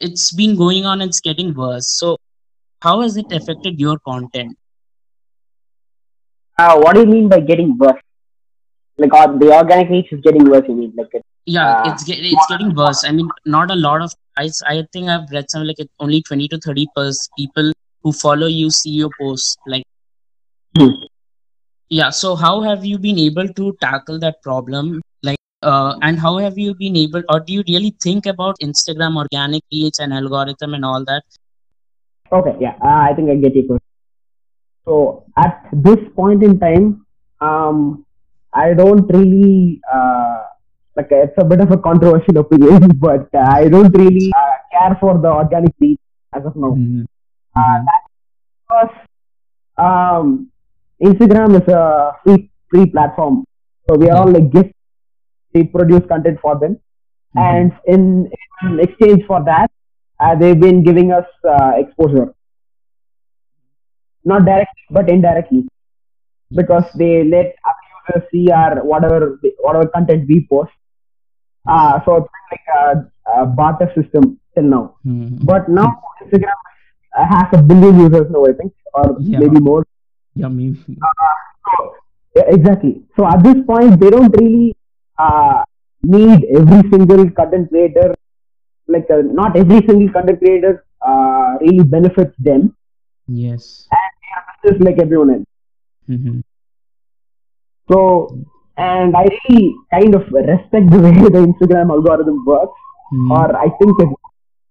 it's 0.08 0.26
been 0.40 0.56
going 0.64 0.86
on 0.92 1.00
it's 1.06 1.20
getting 1.28 1.52
worse 1.62 1.88
so 2.02 2.16
how 2.86 3.00
has 3.02 3.16
it 3.24 3.32
affected 3.40 3.80
your 3.86 3.98
content 4.12 4.56
Uh, 6.58 6.78
what 6.80 6.94
do 6.94 7.00
you 7.00 7.06
mean 7.06 7.28
by 7.28 7.40
getting 7.40 7.76
worse? 7.78 8.00
Like 8.98 9.12
uh, 9.12 9.26
the 9.38 9.52
organic 9.54 9.90
reach 9.90 10.12
is 10.12 10.20
getting 10.22 10.44
worse. 10.44 10.64
You 10.68 10.74
mean 10.74 10.92
like 10.96 11.08
it, 11.12 11.22
yeah 11.46 11.70
Uh, 11.70 11.90
it's 11.90 12.04
get, 12.04 12.18
it's 12.20 12.46
getting 12.50 12.74
worse 12.74 13.04
i 13.08 13.12
mean 13.16 13.28
not 13.54 13.70
a 13.70 13.76
lot 13.76 14.02
of 14.06 14.12
i, 14.36 14.48
I 14.72 14.84
think 14.92 15.08
i've 15.08 15.30
read 15.32 15.50
some 15.50 15.64
like 15.64 15.76
only 16.00 16.22
20 16.22 16.48
to 16.48 16.58
30 16.58 16.86
pers- 16.96 17.28
people 17.38 17.72
who 18.02 18.12
follow 18.12 18.46
you 18.46 18.70
see 18.70 18.90
your 18.90 19.10
posts 19.20 19.56
like 19.66 19.84
Hmm. 20.78 20.90
Yeah 21.88 22.10
so 22.10 22.34
how 22.34 22.60
have 22.60 22.84
you 22.84 22.98
been 22.98 23.18
able 23.18 23.48
to 23.48 23.76
tackle 23.80 24.18
that 24.18 24.42
problem 24.42 25.00
like 25.22 25.38
uh, 25.62 25.96
and 26.02 26.18
how 26.18 26.36
have 26.38 26.58
you 26.58 26.74
been 26.74 26.96
able 26.96 27.22
or 27.28 27.40
do 27.40 27.52
you 27.52 27.64
really 27.68 27.94
think 28.02 28.26
about 28.26 28.56
instagram 28.62 29.16
organic 29.16 29.62
reach 29.72 29.98
and 30.00 30.12
algorithm 30.12 30.74
and 30.74 30.84
all 30.84 31.04
that 31.04 31.22
Okay, 32.32 32.56
yeah, 32.60 32.74
uh, 32.82 33.06
I 33.08 33.12
think 33.14 33.30
I 33.30 33.36
get 33.36 33.54
your 33.54 33.64
question. 33.66 33.86
So 34.84 35.24
at 35.36 35.62
this 35.72 35.98
point 36.14 36.42
in 36.42 36.58
time, 36.58 37.06
um, 37.40 38.04
I 38.52 38.74
don't 38.74 39.06
really 39.12 39.80
uh, 39.92 40.42
like 40.96 41.08
it's 41.10 41.34
a 41.38 41.44
bit 41.44 41.60
of 41.60 41.70
a 41.70 41.76
controversial 41.76 42.38
opinion, 42.38 42.96
but 43.00 43.28
uh, 43.34 43.46
I 43.48 43.68
don't 43.68 43.90
really 43.96 44.32
uh, 44.34 44.56
care 44.72 44.96
for 45.00 45.18
the 45.18 45.28
organic 45.28 45.74
reach 45.80 46.00
as 46.34 46.44
of 46.44 46.56
now. 46.56 46.74
Mhm. 46.74 47.06
Uh, 47.54 47.78
that's 47.86 48.08
because 48.68 48.96
um, 49.78 50.50
Instagram 51.02 51.60
is 51.60 51.68
a 51.68 52.12
free 52.24 52.50
free 52.70 52.86
platform, 52.86 53.44
so 53.88 53.96
we 53.96 54.08
are 54.10 54.18
all 54.18 54.30
like 54.30 54.50
gifts. 54.50 54.72
We 55.54 55.64
produce 55.64 56.04
content 56.08 56.38
for 56.40 56.58
them, 56.58 56.78
Mhm. 57.36 57.42
and 57.48 57.72
in, 57.86 58.30
in 58.62 58.80
exchange 58.80 59.24
for 59.26 59.42
that, 59.44 59.70
uh, 60.20 60.34
they've 60.34 60.58
been 60.58 60.82
giving 60.82 61.12
us 61.12 61.26
uh, 61.44 61.72
exposure, 61.76 62.34
not 64.24 64.44
directly 64.44 64.84
but 64.90 65.08
indirectly, 65.10 65.68
because 66.54 66.84
they 66.94 67.24
let 67.24 67.54
other 67.70 67.86
users 67.98 68.30
see 68.30 68.50
our 68.50 68.82
whatever 68.84 69.38
whatever 69.60 69.86
content 69.88 70.26
we 70.28 70.46
post. 70.50 70.72
Uh, 71.68 72.00
so 72.04 72.16
it's 72.16 72.28
like 72.52 72.66
a, 72.80 73.40
a 73.42 73.46
barter 73.46 73.90
system 73.94 74.38
till 74.54 74.64
now. 74.64 74.94
Mhm. 75.04 75.44
But 75.44 75.68
now 75.68 75.88
Instagram 76.22 76.58
uh, 77.18 77.26
has 77.34 77.48
a 77.58 77.62
billion 77.62 77.98
users 78.00 78.30
now, 78.30 78.44
I 78.46 78.52
think, 78.52 78.72
or 78.94 79.16
Yeah. 79.20 79.40
maybe 79.40 79.60
more. 79.60 79.84
Yeah, 80.36 80.48
maybe. 80.48 80.78
So, 80.86 81.94
yeah, 82.36 82.44
exactly. 82.48 83.02
So 83.16 83.26
at 83.26 83.42
this 83.42 83.56
point, 83.66 83.98
they 84.00 84.10
don't 84.10 84.34
really 84.40 84.76
uh, 85.18 85.64
need 86.02 86.44
every 86.54 86.82
single 86.90 87.30
content 87.30 87.68
creator. 87.70 88.14
Like 88.88 89.06
uh, 89.10 89.22
not 89.24 89.56
every 89.56 89.80
single 89.86 90.12
content 90.12 90.38
creator 90.38 90.84
uh, 91.04 91.56
really 91.60 91.84
benefits 91.84 92.34
them, 92.38 92.76
Yes. 93.26 93.88
and 93.90 94.72
just 94.72 94.84
like 94.84 95.00
everyone 95.00 95.30
else. 95.30 95.44
Mm-hmm. 96.08 96.40
So, 97.90 98.38
and 98.76 99.16
I 99.16 99.24
really 99.48 99.74
kind 99.92 100.14
of 100.14 100.22
respect 100.32 100.90
the 100.90 101.00
way 101.04 101.12
the 101.36 101.42
Instagram 101.50 101.90
algorithm 101.90 102.44
works, 102.46 102.78
Mhm. 103.14 103.30
or 103.38 103.56
I 103.56 103.68
think 103.78 104.00
it, 104.04 104.08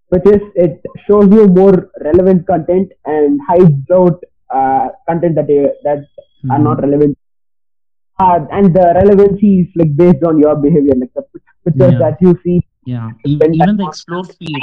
which 0.10 0.26
is 0.36 0.42
it 0.56 0.82
shows 1.08 1.30
you 1.32 1.48
more 1.48 1.90
relevant 2.02 2.46
content 2.48 2.92
and 3.06 3.40
hides 3.48 3.92
out 3.92 4.22
uh, 4.50 4.88
content 5.08 5.36
that 5.36 5.50
uh, 5.50 5.70
that 5.84 6.06
are 6.52 6.60
not 6.60 6.78
Mhm. 6.78 6.84
relevant. 6.84 7.18
Uh, 8.20 8.40
and 8.52 8.74
the 8.74 8.94
relevancy 8.96 9.62
is 9.62 9.68
like 9.76 9.96
based 9.96 10.24
on 10.24 10.38
your 10.40 10.56
behavior, 10.56 10.94
like 10.96 11.14
the 11.16 11.24
pictures 11.66 11.92
Yeah. 11.94 12.00
that 12.00 12.18
you 12.22 12.38
see. 12.44 12.62
Yeah, 12.86 13.12
e- 13.26 13.40
even 13.52 13.78
the 13.78 13.86
explore 13.88 14.24
feed 14.24 14.62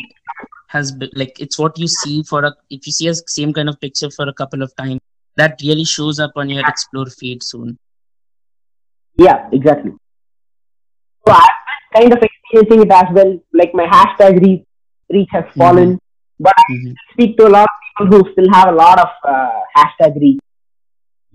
has 0.68 0.92
been 0.92 1.10
like 1.14 1.38
it's 1.40 1.58
what 1.58 1.78
you 1.78 1.88
see 1.88 2.22
for 2.22 2.44
a 2.44 2.52
if 2.70 2.86
you 2.86 2.92
see 2.92 3.08
a 3.08 3.14
same 3.14 3.52
kind 3.52 3.68
of 3.68 3.80
picture 3.80 4.10
for 4.10 4.28
a 4.28 4.32
couple 4.32 4.62
of 4.62 4.74
times, 4.76 5.00
that 5.36 5.60
really 5.62 5.84
shows 5.84 6.20
up 6.20 6.30
on 6.36 6.48
your 6.48 6.66
explore 6.66 7.06
feed 7.06 7.42
soon. 7.42 7.76
Yeah, 9.18 9.48
exactly. 9.52 9.92
So 11.26 11.32
I've 11.34 11.58
been 11.94 12.10
kind 12.10 12.12
of 12.14 12.22
experiencing 12.28 12.82
it 12.86 12.92
as 12.92 13.06
well. 13.12 13.38
Like 13.52 13.74
my 13.74 13.86
hashtag 13.86 14.40
reach, 14.40 14.64
reach 15.10 15.28
has 15.32 15.44
fallen, 15.56 15.98
but 16.40 16.54
I 16.56 16.72
Mhm. 16.72 16.94
speak 17.12 17.36
to 17.38 17.46
a 17.48 17.52
lot 17.56 17.68
who 17.98 18.20
still 18.32 18.48
have 18.52 18.68
a 18.68 18.72
lot 18.72 18.98
of 18.98 19.08
uh, 19.24 19.60
hashtag 19.76 20.20
reach. 20.20 20.40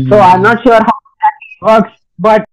So 0.09 0.15
Mhm. 0.15 0.21
I'm 0.33 0.41
not 0.41 0.61
sure 0.63 0.79
how 0.89 0.97
that 1.23 1.35
works, 1.69 1.93
but 2.19 2.45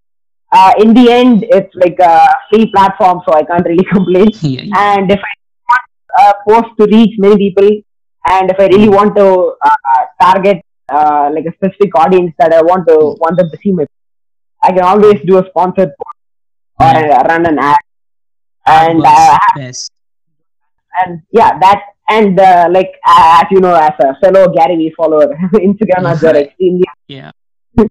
uh, 0.53 0.73
in 0.79 0.95
the 0.95 1.11
end, 1.11 1.45
it's 1.51 1.75
like 1.75 1.99
a 2.01 2.29
free 2.51 2.71
platform, 2.75 3.21
so 3.27 3.35
I 3.35 3.43
can't 3.43 3.67
really 3.67 3.85
complain. 3.95 4.29
yeah, 4.41 4.63
yeah. 4.63 4.95
And 4.97 5.11
if 5.11 5.21
I 5.31 5.33
want 5.71 5.89
a 6.23 6.35
post 6.49 6.77
to 6.79 6.87
reach 6.97 7.15
many 7.19 7.37
people, 7.37 7.69
and 8.31 8.51
if 8.51 8.59
I 8.59 8.67
really 8.69 8.89
want 8.89 9.15
to 9.17 9.55
uh, 9.71 10.03
target 10.23 10.63
uh, 10.91 11.31
like 11.35 11.45
a 11.47 11.53
specific 11.55 11.95
audience 11.99 12.33
that 12.39 12.53
I 12.53 12.63
want 12.63 12.87
to 12.89 12.97
want 13.23 13.37
them 13.37 13.51
to 13.51 13.59
see 13.59 13.73
my, 13.73 13.87
I 14.63 14.71
can 14.73 14.85
always 14.85 15.21
do 15.27 15.39
a 15.39 15.47
sponsored 15.51 15.93
post 16.01 16.19
or 16.81 17.01
Yeah. 17.01 17.19
uh, 17.19 17.23
run 17.29 17.47
an 17.47 17.59
ad, 17.59 17.79
and 18.67 19.03
uh, 19.05 19.39
best. 19.57 19.91
and 21.05 21.21
yeah, 21.33 21.59
that 21.59 21.83
and 22.09 22.39
uh, 22.39 22.69
like 22.71 22.93
as 23.07 23.45
you 23.51 23.61
know, 23.61 23.75
as 23.75 23.93
a 24.01 24.15
fellow 24.21 24.53
Gary 24.53 24.77
Vee 24.77 24.95
follower, 24.97 25.29
Instagram 25.55 26.07
has 26.09 26.23
are 26.25 26.37
extremely 26.45 26.85
Yeah. 27.09 27.31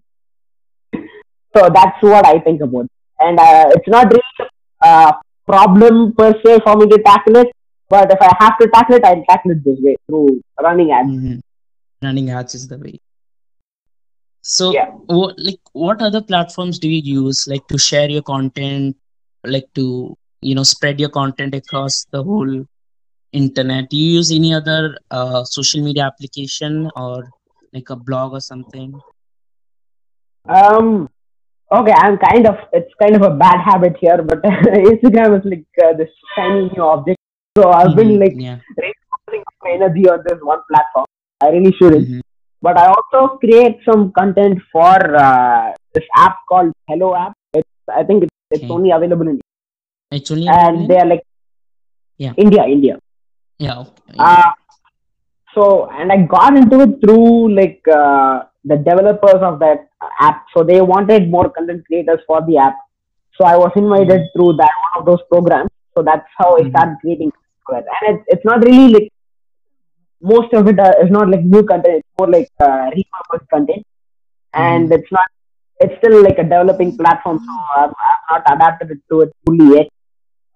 So 1.56 1.68
that's 1.72 2.02
what 2.02 2.26
I 2.26 2.40
think 2.40 2.60
about. 2.62 2.86
And 3.20 3.38
uh, 3.38 3.66
it's 3.70 3.86
not 3.88 4.12
really 4.12 4.50
a 4.82 5.12
problem 5.46 6.12
per 6.14 6.32
se 6.44 6.60
for 6.64 6.76
me 6.76 6.88
to 6.88 6.98
tackle 7.04 7.36
it, 7.36 7.48
but 7.88 8.10
if 8.10 8.18
I 8.20 8.30
have 8.40 8.58
to 8.58 8.68
tackle 8.74 8.96
it, 8.96 9.04
I'll 9.04 9.24
tackle 9.28 9.52
it 9.52 9.64
this 9.64 9.78
way 9.80 9.96
through 10.08 10.40
running 10.60 10.90
ads. 10.90 11.08
Mhm. 11.08 11.40
Running 12.02 12.30
ads 12.30 12.54
is 12.56 12.66
the 12.66 12.78
way. 12.78 12.98
So, 14.42 14.72
Yeah. 14.72 14.90
what 15.06 15.38
like 15.38 15.60
what 15.72 16.02
other 16.02 16.20
platforms 16.20 16.78
do 16.78 16.88
you 16.88 17.00
use 17.22 17.46
like 17.46 17.66
to 17.68 17.78
share 17.78 18.10
your 18.10 18.22
content, 18.22 18.96
like 19.44 19.68
to 19.74 20.16
you 20.42 20.54
know 20.56 20.64
spread 20.64 20.98
your 21.00 21.08
content 21.08 21.54
across 21.54 22.04
the 22.10 22.22
whole 22.22 22.66
internet? 23.34 23.90
Do 23.90 23.96
you 23.96 24.10
use 24.20 24.30
any 24.30 24.54
other 24.54 24.96
uh, 25.10 25.44
social 25.44 25.82
media 25.82 26.04
application 26.04 26.90
or 26.96 27.28
like 27.72 27.90
a 27.90 27.96
blog 27.96 28.32
or 28.32 28.40
something? 28.40 28.94
Um, 30.48 31.08
okay, 31.72 31.92
I'm 31.96 32.16
kind 32.18 32.46
of 32.46 32.56
it's 32.72 32.92
kind 33.02 33.16
of 33.16 33.22
a 33.22 33.30
bad 33.44 33.60
habit 33.64 33.96
here, 34.00 34.22
but 34.22 34.42
Instagram 34.92 35.38
is 35.38 35.44
like 35.44 35.66
uh, 35.84 35.92
this 35.96 36.10
shiny 36.36 36.70
new 36.74 36.82
object. 36.82 37.18
So 37.56 37.70
I've 37.70 37.94
been 37.96 38.12
Mhm. 38.16 38.20
like 38.24 38.34
yeah. 38.36 38.58
my 39.62 39.70
energy 39.78 40.08
on 40.08 40.22
this 40.26 40.38
one 40.42 40.60
platform. 40.70 41.06
I 41.42 41.48
really 41.56 41.72
shouldn't. 41.78 42.08
Mhm. 42.08 42.20
But 42.62 42.78
I 42.78 42.86
also 42.96 43.36
create 43.38 43.78
some 43.88 44.12
content 44.18 44.60
for 44.72 44.96
uh, 45.28 45.72
this 45.94 46.04
app 46.16 46.36
called 46.48 46.72
Helo 46.90 47.10
App. 47.24 47.32
It's 47.52 47.68
I 48.00 48.02
think 48.04 48.24
it's, 48.24 48.36
it's 48.50 48.64
Okay. 48.64 48.72
only 48.72 48.90
available 48.90 49.28
in 49.28 49.40
It's 50.18 50.30
only 50.30 50.48
and 50.48 50.88
they're 50.90 51.08
like 51.14 51.24
Yeah. 52.24 52.32
India, 52.36 52.64
India. 52.76 52.98
Yeah. 53.58 53.84
Uh, 54.18 54.50
so 55.54 55.88
and 55.90 56.10
I 56.12 56.18
got 56.22 56.56
into 56.56 56.80
it 56.80 57.00
through 57.00 57.54
like 57.54 57.82
uh, 57.88 58.44
the 58.64 58.76
developers 58.76 59.40
of 59.42 59.58
that 59.60 59.88
app. 60.20 60.46
So 60.56 60.64
they 60.64 60.80
wanted 60.80 61.30
more 61.30 61.50
content 61.50 61.84
creators 61.86 62.20
for 62.26 62.40
the 62.46 62.56
app. 62.58 62.76
So 63.38 63.44
I 63.44 63.56
was 63.56 63.72
invited 63.76 64.22
through 64.34 64.54
that 64.54 64.70
one 64.86 65.00
of 65.00 65.06
those 65.06 65.22
programs. 65.30 65.70
So 65.94 66.02
that's 66.02 66.26
how 66.38 66.56
I 66.56 66.62
Mhm. 66.62 66.70
started 66.70 66.96
creating. 67.00 67.32
And 67.68 68.16
it's 68.16 68.24
it's 68.28 68.44
not 68.44 68.62
really 68.64 68.88
like 68.94 69.08
most 70.20 70.52
of 70.52 70.66
it 70.68 70.78
uh, 70.78 70.92
is 71.02 71.10
not 71.10 71.28
like 71.30 71.44
new 71.44 71.62
content. 71.64 71.96
It's 71.98 72.08
more 72.18 72.28
like 72.28 72.50
uh, 72.60 72.90
repurposed 72.96 73.48
content, 73.48 73.86
and 74.52 74.92
it's 74.92 75.10
not. 75.12 75.26
It's 75.80 75.96
still 75.98 76.22
like 76.22 76.38
a 76.38 76.44
developing 76.44 76.96
platform, 76.96 77.38
so 77.46 77.54
I've, 77.76 77.94
I've 78.08 78.26
not 78.30 78.52
adapted 78.54 78.90
it 78.92 79.00
to 79.10 79.22
it 79.22 79.32
fully 79.44 79.76
yet. 79.76 79.88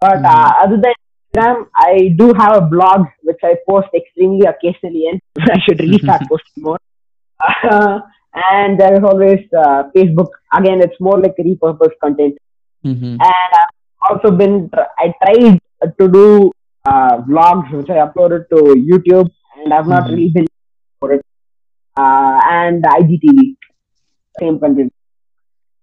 But 0.00 0.24
uh, 0.24 0.52
other 0.62 0.76
than 0.76 0.94
Instagram, 1.38 1.66
I 1.76 2.14
do 2.16 2.32
have 2.34 2.56
a 2.56 2.60
blog 2.60 3.06
which 3.22 3.38
I 3.42 3.54
post 3.68 3.88
extremely 3.94 4.46
occasionally, 4.46 5.06
and 5.10 5.20
I 5.50 5.58
should 5.60 5.80
really 5.80 5.98
start 5.98 6.22
posting 6.28 6.62
more. 6.64 6.78
Uh, 7.64 8.00
and 8.50 8.78
there 8.78 8.94
is 8.94 9.04
always 9.04 9.40
uh, 9.56 9.84
Facebook. 9.96 10.28
Again, 10.54 10.80
it's 10.80 11.00
more 11.00 11.20
like 11.20 11.34
repurposed 11.38 11.98
content. 12.02 12.36
Mhm. 12.84 13.12
And 13.12 13.20
I've 13.22 14.10
also 14.10 14.30
been, 14.36 14.70
I 14.98 15.12
tried 15.22 15.60
to 15.98 16.08
do 16.08 16.52
uh, 16.86 17.18
vlogs 17.28 17.70
which 17.72 17.90
I 17.90 17.96
uploaded 18.06 18.48
to 18.50 18.56
YouTube, 18.90 19.28
and 19.56 19.74
I've 19.74 19.86
not 19.88 20.04
Mhm. 20.04 20.10
really 20.10 20.30
been 20.30 20.46
for 21.00 21.12
it. 21.12 21.24
Uh, 21.96 22.40
and 22.50 22.82
IGTV, 22.84 23.56
same 24.40 24.58
content. 24.60 24.92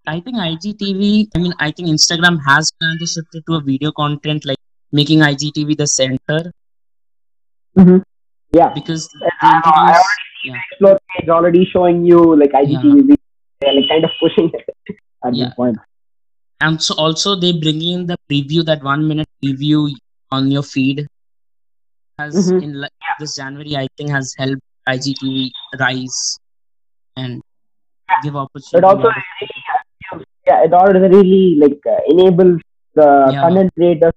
I 0.07 0.19
think 0.19 0.37
IGTV, 0.37 1.27
I 1.35 1.39
mean, 1.39 1.53
I 1.59 1.71
think 1.71 1.89
Instagram 1.89 2.39
has 2.47 2.71
planned 2.71 2.99
to 2.99 3.07
shift 3.07 3.33
it 3.33 3.43
to 3.49 3.55
a 3.55 3.61
video 3.61 3.91
content, 3.91 4.45
like 4.45 4.57
making 4.99 5.19
IGTV 5.27 5.75
the 5.81 5.87
center 5.87 6.39
Yeah. 8.53 8.71
because 8.73 9.09
I 9.41 9.61
they 9.65 9.71
I 9.71 9.99
already 9.99 10.05
yeah, 10.45 11.33
already 11.37 11.65
showing 11.73 12.05
you 12.05 12.19
like 12.41 12.51
IGTV. 12.61 13.01
videos. 13.09 13.17
They're 13.61 13.73
like 13.77 13.89
kind 13.89 14.05
of 14.05 14.11
pushing 14.21 14.51
it 14.53 14.65
at 15.25 15.33
Yeah. 15.35 15.45
this 15.45 15.53
point. 15.55 15.77
and 16.65 16.81
so 16.83 16.95
also 17.03 17.31
they 17.39 17.51
bring 17.63 17.81
in 17.93 18.05
the 18.09 18.15
preview, 18.31 18.61
that 18.67 18.83
one 18.83 19.01
minute 19.07 19.27
preview 19.43 19.79
on 20.37 20.49
your 20.55 20.63
feed. 20.73 21.01
Has 22.19 22.37
Mhm. 22.41 22.61
in 22.65 22.71
like, 22.83 22.91
this 23.19 23.35
January, 23.39 23.73
I 23.79 23.87
think, 23.97 24.09
has 24.17 24.33
helped 24.41 24.61
IGTV 24.93 25.51
rise 25.81 26.19
and 27.23 27.41
give 28.23 28.37
opportunity. 28.43 28.79
But 28.79 28.85
also, 28.91 29.09
yeah, 30.47 30.63
it 30.67 30.73
already 30.81 30.99
really 31.15 31.43
like 31.63 31.81
uh, 31.95 31.99
enables 32.13 32.61
the 33.01 33.09
Yeah. 33.33 33.41
content 33.41 33.73
creators 33.79 34.15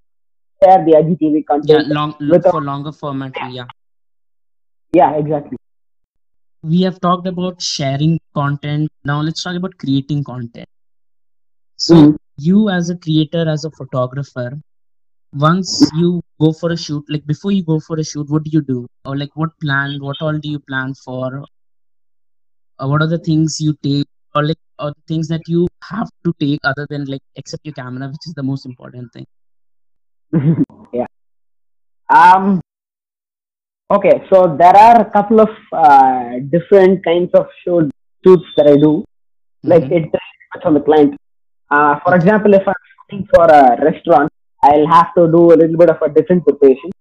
share 0.63 0.83
the 0.85 0.95
IGTV 0.95 1.45
yeah, 1.63 1.81
long 1.87 2.13
for 2.49 2.61
longer 2.61 2.91
format. 2.91 3.33
Yeah, 3.51 3.65
Yeah, 4.93 5.15
exactly. 5.17 5.57
we 6.63 6.81
have 6.81 6.99
talked 6.99 7.27
about 7.27 7.61
sharing 7.61 8.19
content. 8.33 8.89
Now 9.03 9.21
let's 9.21 9.43
talk 9.43 9.55
about 9.55 9.77
creating 9.77 10.23
content. 10.23 10.67
So 11.77 11.95
Mhm. 11.95 12.17
you 12.37 12.69
as 12.69 12.89
a 12.89 12.97
creator, 12.97 13.47
as 13.49 13.63
a 13.65 13.71
photographer, 13.71 14.59
once 15.33 15.89
you 15.95 16.21
go 16.39 16.51
for 16.53 16.71
a 16.71 16.77
shoot, 16.77 17.03
like 17.09 17.25
before 17.25 17.51
you 17.51 17.63
go 17.63 17.79
for 17.79 17.97
a 17.99 18.03
shoot, 18.03 18.29
what 18.29 18.43
do 18.43 18.51
you 18.51 18.61
do? 18.61 18.87
Or 19.05 19.17
like 19.17 19.35
what 19.35 19.49
plan? 19.61 19.97
What 20.01 20.17
all 20.21 20.37
do 20.37 20.49
you 20.49 20.59
plan 20.59 20.93
for? 21.05 21.43
Or 22.79 22.89
what 22.89 23.01
are 23.01 23.07
the 23.07 23.17
things 23.19 23.59
you 23.59 23.75
take? 23.83 24.07
Or 24.35 24.45
like 24.45 24.57
or 24.79 24.93
things 25.07 25.27
that 25.29 25.41
you 25.47 25.67
have 25.83 26.09
to 26.25 26.33
take 26.39 26.59
other 26.63 26.85
than 26.89 27.05
like 27.05 27.21
except 27.35 27.65
your 27.65 27.73
camera, 27.73 28.07
which 28.07 28.27
is 28.27 28.33
the 28.35 28.43
most 28.43 28.65
important 28.65 29.11
thing. 29.13 29.25
yeah. 30.93 31.05
Um. 32.09 32.61
Okay, 33.91 34.21
so 34.31 34.55
there 34.57 34.75
are 34.75 35.01
a 35.01 35.09
couple 35.11 35.39
of 35.41 35.49
uh, 35.73 36.39
different 36.51 37.03
kinds 37.03 37.31
of 37.33 37.47
shoot, 37.63 37.89
shoots 38.23 38.45
that 38.57 38.67
I 38.67 38.75
do. 38.75 39.03
Like 39.63 39.83
Mhm. 39.83 39.91
it 39.97 40.03
depends 40.13 40.65
on 40.65 40.73
the 40.75 40.81
client. 40.81 41.15
Uh, 41.71 41.99
for 42.03 42.15
example, 42.15 42.53
if 42.53 42.67
I'm 42.67 42.75
shooting 42.91 43.27
for 43.33 43.45
a 43.45 43.83
restaurant, 43.83 44.31
I'll 44.63 44.87
have 44.87 45.13
to 45.17 45.25
do 45.31 45.53
a 45.53 45.57
little 45.61 45.77
bit 45.77 45.89
of 45.89 46.01
a 46.03 46.09
different 46.09 46.43
preparation. 46.43 46.91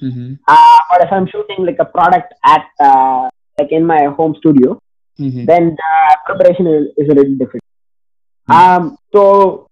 Mm-hmm. 0.00 0.34
Uh, 0.46 0.78
but 0.90 1.02
if 1.06 1.12
I'm 1.12 1.26
shooting 1.26 1.64
like 1.66 1.78
a 1.80 1.84
product 1.84 2.32
at 2.44 2.66
uh, 2.80 3.28
like 3.58 3.70
in 3.72 3.84
my 3.84 4.04
home 4.04 4.34
studio, 4.38 4.78
Mm-hmm. 5.20 5.44
then 5.44 5.76
the 5.76 6.16
preparation 6.26 6.66
is, 6.66 6.86
is 6.96 7.08
a 7.10 7.14
little 7.14 7.34
different. 7.36 7.62
Um, 8.48 8.96
so 9.14 9.66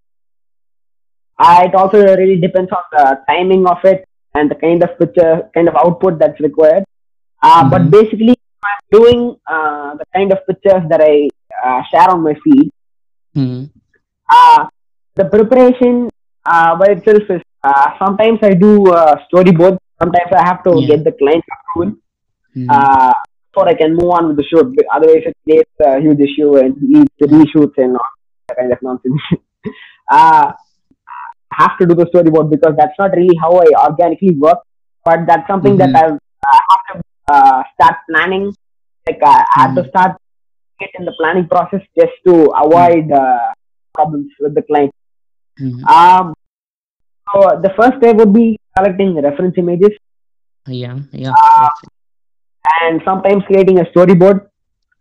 uh, 1.45 1.59
it 1.67 1.75
also 1.81 1.99
really 2.21 2.39
depends 2.47 2.71
on 2.79 2.85
the 2.97 3.05
timing 3.31 3.65
of 3.73 3.79
it 3.93 4.01
and 4.35 4.51
the 4.53 4.59
kind 4.65 4.83
of 4.87 4.91
picture, 5.01 5.33
kind 5.55 5.69
of 5.71 5.77
output 5.85 6.19
that's 6.21 6.41
required. 6.49 6.85
Uh, 7.49 7.63
But 7.73 7.83
Mhm. 7.83 7.91
basically, 7.97 8.35
I'm 8.71 8.83
doing 8.99 9.21
uh, 9.55 9.89
the 10.01 10.07
kind 10.17 10.31
of 10.35 10.39
pictures 10.49 10.85
that 10.91 11.03
I 11.13 11.15
uh, 11.67 11.81
share 11.91 12.09
on 12.15 12.21
my 12.29 12.35
feed. 12.45 12.67
Mm-hmm. 13.37 13.63
Uh, 14.39 14.61
the 15.21 15.25
preparation 15.35 15.95
uh, 16.53 16.73
by 16.81 16.87
itself 16.97 17.25
is 17.37 17.43
uh, 17.71 17.87
sometimes 18.03 18.39
I 18.51 18.53
do 18.67 18.71
storyboard. 19.27 19.79
Sometimes 20.03 20.31
I 20.41 20.45
have 20.51 20.61
to 20.69 20.73
Yeah. 20.81 20.89
get 20.93 21.01
the 21.09 21.15
client 21.23 21.45
approval 21.57 21.91
Mm-hmm. 22.57 22.71
uh, 22.77 23.13
before 23.47 23.67
I 23.73 23.75
can 23.81 23.93
move 23.99 24.11
on 24.19 24.25
with 24.29 24.37
the 24.41 24.47
shoot. 24.51 24.69
Otherwise, 24.97 25.25
it 25.31 25.37
creates 25.45 25.85
a 25.89 26.01
huge 26.05 26.21
issue 26.29 26.51
and 26.63 26.75
to 27.19 27.27
reshoots 27.35 27.79
and 27.85 27.97
all 28.01 28.11
that 28.49 28.57
kind 28.61 28.73
of 28.77 28.81
nonsense. 28.83 29.23
uh, 31.53 31.57
I 31.59 31.63
have 31.63 31.79
to 31.79 31.87
do 31.87 31.95
the 31.95 32.07
storyboard 32.07 32.51
because 32.51 32.75
that's 32.77 32.99
not 32.99 33.11
really 33.17 33.37
how 33.41 33.57
I 33.57 33.89
organically 33.89 34.37
work. 34.39 34.59
But 35.05 35.21
that's 35.27 35.47
something 35.49 35.75
Mhm. 35.77 35.79
that 35.79 35.97
I've 35.97 36.19
I 36.45 36.59
have 36.69 37.03
to 37.03 37.35
uh, 37.35 37.63
start 37.75 37.97
planning. 38.11 38.53
Like 39.09 39.23
uh, 39.23 39.45
I 39.57 39.63
have 39.63 39.75
to 39.77 39.89
start 39.89 40.17
it 40.81 40.91
in 40.99 41.05
the 41.05 41.13
planning 41.19 41.47
process 41.49 41.81
just 41.99 42.13
to 42.27 42.53
avoid 42.65 43.11
uh, 43.13 43.49
problems 43.95 44.31
with 44.41 44.55
the 44.55 44.63
client. 44.63 44.93
Mm-hmm. 45.61 45.85
Um, 45.85 46.35
so 47.33 47.61
the 47.63 47.71
first 47.79 47.99
step 47.99 48.17
would 48.17 48.33
be 48.33 48.59
collecting 48.77 49.21
reference 49.21 49.59
images 49.59 49.91
Yeah, 50.67 50.99
yeah. 51.13 51.33
uh, 51.37 51.69
and 52.83 53.03
sometimes 53.05 53.45
creating 53.45 53.79
a 53.79 53.85
storyboard 53.85 54.47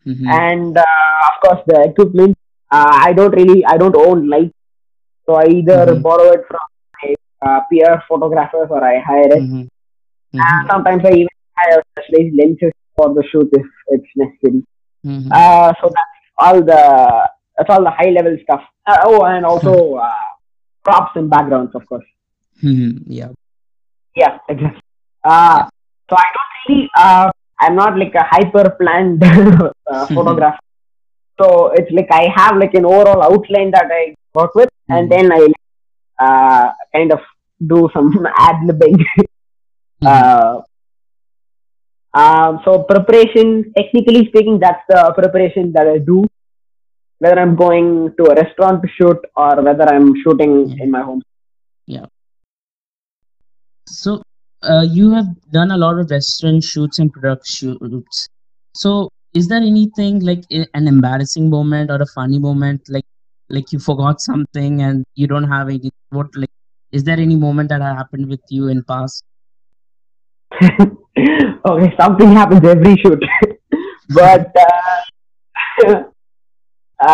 mm-hmm. 0.05 0.27
and 0.27 0.77
uh, 0.77 1.27
of 1.29 1.35
course 1.43 1.61
the 1.67 1.81
equipment. 1.89 2.37
Uh, 2.71 2.91
I 3.07 3.13
don't 3.13 3.31
really 3.31 3.65
I 3.65 3.77
don't 3.77 3.95
own 3.95 4.29
lights, 4.29 4.53
so 5.29 5.35
I 5.35 5.45
either 5.57 5.79
Mhm. 5.85 6.01
borrow 6.01 6.29
it 6.37 6.43
from 6.49 6.63
my 7.01 7.09
uh, 7.47 7.59
peer 7.71 8.01
photographers 8.09 8.69
or 8.75 8.83
I 8.83 8.95
hire 9.09 9.31
it. 9.37 9.43
Mm-hmm. 9.43 9.65
And 10.45 10.69
sometimes 10.71 11.03
I 11.05 11.11
even 11.21 11.35
hire 11.59 11.81
specialized 11.91 12.35
lenses 12.39 12.73
for 12.97 13.13
the 13.13 13.23
shoot 13.31 13.49
if 13.59 13.67
it's 13.95 14.11
necessary. 14.23 14.63
Mm-hmm. 15.05 15.31
Uh, 15.31 15.69
so 15.81 15.91
that's 15.97 16.17
all 16.45 16.59
the 16.71 16.81
that's 17.57 17.69
all 17.69 17.83
the 17.83 17.91
high 17.99 18.09
level 18.17 18.35
stuff. 18.43 18.63
Uh, 18.87 18.97
oh, 19.03 19.23
and 19.25 19.45
also 19.45 19.73
uh, 19.95 20.29
props 20.83 21.11
and 21.15 21.29
backgrounds, 21.29 21.75
of 21.75 21.85
course. 21.85 22.05
Mm-hmm. 22.63 23.11
Yeah. 23.19 23.29
Yeah, 24.15 24.37
exactly. 24.49 24.81
Uh, 25.23 25.59
so 26.09 26.15
I 26.25 26.27
don't 26.35 26.53
really, 26.67 26.89
uh, 26.97 27.31
I'm 27.61 27.75
not 27.75 27.97
like 27.99 28.15
a 28.15 28.25
hyper 28.33 28.65
planned 28.81 29.23
uh, 29.91 30.05
photographer. 30.07 30.57
So 31.41 31.71
it's 31.75 31.91
like 31.91 32.07
I 32.11 32.27
have 32.35 32.57
like 32.57 32.73
an 32.73 32.85
overall 32.85 33.21
outline 33.23 33.71
that 33.71 33.89
I 34.01 34.15
work 34.33 34.55
with, 34.55 34.69
and 34.89 35.09
Mhm. 35.09 35.13
then 35.13 35.31
I 35.31 35.41
uh, 36.25 36.73
kind 36.93 37.11
of 37.13 37.19
do 37.73 37.89
some 37.93 38.09
ad 38.47 38.57
libbing. 38.67 38.97
Mm-hmm. 40.01 40.07
uh, 40.07 40.61
um, 42.13 42.59
so 42.65 42.83
preparation, 42.83 43.71
technically 43.77 44.27
speaking, 44.27 44.59
that's 44.59 44.83
the 44.89 45.13
preparation 45.17 45.71
that 45.73 45.87
I 45.87 45.97
do. 45.99 46.25
Whether 47.19 47.39
I'm 47.39 47.55
going 47.55 48.13
to 48.17 48.23
a 48.31 48.35
restaurant 48.35 48.81
to 48.83 48.87
shoot 48.97 49.17
or 49.35 49.61
whether 49.61 49.83
I'm 49.93 50.15
shooting 50.23 50.69
Yeah. 50.69 50.83
in 50.83 50.91
my 50.91 51.01
home. 51.01 51.21
Yeah. 51.85 52.05
So, 53.87 54.21
uh, 54.63 54.85
you 54.89 55.11
have 55.11 55.27
done 55.51 55.71
a 55.71 55.77
lot 55.77 55.99
of 55.99 56.09
restaurant 56.11 56.63
shoots 56.63 56.99
and 56.99 57.11
product 57.11 57.45
shoots. 57.47 58.27
So, 58.75 59.09
is 59.33 59.47
there 59.47 59.61
anything 59.61 60.19
like 60.21 60.43
an 60.51 60.87
embarrassing 60.87 61.49
moment 61.49 61.91
or 61.91 62.01
a 62.01 62.05
funny 62.15 62.39
moment, 62.39 62.81
like 62.89 63.05
like 63.49 63.71
you 63.71 63.79
forgot 63.79 64.21
something 64.21 64.81
and 64.81 65.05
you 65.15 65.27
don't 65.27 65.49
have 65.49 65.69
any? 65.69 65.91
What 66.09 66.27
like? 66.35 66.49
Is 66.91 67.03
there 67.03 67.19
any 67.19 67.35
moment 67.35 67.69
that 67.69 67.81
happened 67.81 68.29
with 68.29 68.41
you 68.49 68.67
in 68.67 68.83
past? 68.83 69.23
okay, 70.61 71.93
something 71.99 72.31
happens 72.31 72.65
every 72.67 72.95
shoot, 72.97 73.23
but 74.09 74.51
uh, 74.57 75.85
uh, 75.87 76.03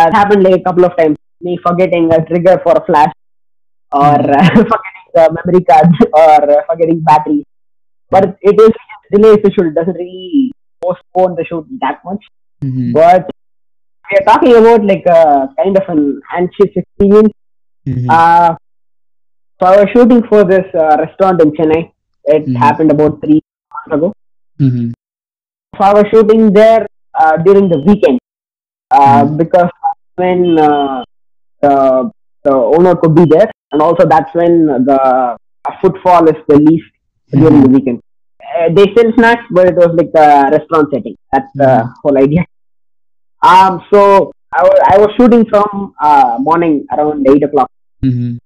it 0.08 0.13
happened 0.13 0.43
like 0.43 0.62
a 0.62 0.63
couple 0.63 0.86
of 0.86 0.95
times. 0.98 1.17
Me 1.41 1.60
forgetting 1.65 2.12
a 2.13 2.26
trigger 2.26 2.60
for 2.63 2.74
a 2.74 2.86
flash, 2.86 3.12
or 3.91 4.02
uh, 4.02 4.50
forgetting 4.50 5.10
the 5.13 5.38
memory 5.38 5.63
card, 5.65 5.88
or 6.13 6.52
uh, 6.52 6.62
forgetting 6.69 7.02
battery. 7.02 7.45
But 8.10 8.38
it 8.41 8.60
is 8.60 8.71
delay 9.12 9.36
the 9.36 9.52
shoot. 9.52 9.67
It 9.67 9.76
doesn't 9.76 9.93
really 9.93 10.52
postpone 10.82 11.36
the 11.36 11.45
shoot 11.45 11.65
that 11.82 12.00
much. 12.06 12.24
Mm-hmm. 12.63 12.93
But 12.93 13.30
we 14.09 14.17
are 14.19 14.25
talking 14.29 14.55
about 14.55 14.83
like 14.85 15.05
a 15.05 15.49
kind 15.57 15.77
of 15.77 15.83
an 15.89 16.21
anxious 16.37 16.71
experience. 16.75 17.33
Mm-hmm. 17.87 18.09
Uh, 18.09 18.55
so 19.59 19.65
I 19.67 19.77
was 19.81 19.87
shooting 19.93 20.21
for 20.29 20.43
this 20.43 20.65
uh, 20.73 20.97
restaurant 21.03 21.41
in 21.41 21.51
Chennai. 21.57 21.91
It 22.25 22.45
Mhm. 22.47 22.55
happened 22.65 22.91
about 22.91 23.21
three 23.23 23.41
months 23.73 23.95
ago. 23.97 24.13
Mm-hmm. 24.59 24.87
So 25.77 25.81
I 25.89 25.93
was 25.93 26.05
shooting 26.13 26.53
there 26.53 26.85
uh, 27.19 27.37
during 27.47 27.69
the 27.73 27.79
weekend 27.87 28.19
uh, 28.91 29.23
Mhm. 29.23 29.37
because 29.37 29.69
when 30.15 30.57
uh, 30.59 31.03
the 31.61 31.73
the 32.43 32.53
owner 32.75 32.95
could 32.95 33.15
be 33.15 33.25
there, 33.25 33.49
and 33.71 33.81
also 33.81 34.05
that's 34.13 34.33
when 34.39 34.67
the 34.89 34.99
footfall 35.81 36.27
is 36.33 36.39
the 36.47 36.57
least 36.67 36.89
during 37.31 37.61
the 37.63 37.69
weekend. 37.75 37.99
Uh, 38.57 38.67
they 38.77 38.85
sell 38.95 39.09
snacks, 39.17 39.45
but 39.51 39.67
it 39.71 39.75
was 39.83 39.91
like 39.99 40.11
a 40.25 40.27
restaurant 40.55 40.87
setting. 40.93 41.15
That's 41.31 41.51
the 41.61 41.71
Mhm. 41.71 41.93
whole 42.03 42.17
idea. 42.25 42.43
Um, 43.45 43.86
so 43.93 44.31
I 44.51 44.63
was 44.63 44.79
I 44.93 44.97
was 44.97 45.12
shooting 45.17 45.45
from 45.51 45.93
uh, 46.01 46.38
morning 46.39 46.86
around 46.91 47.27
eight 47.29 47.43
o'clock. 47.43 47.69
Mm-hmm. 48.03 48.38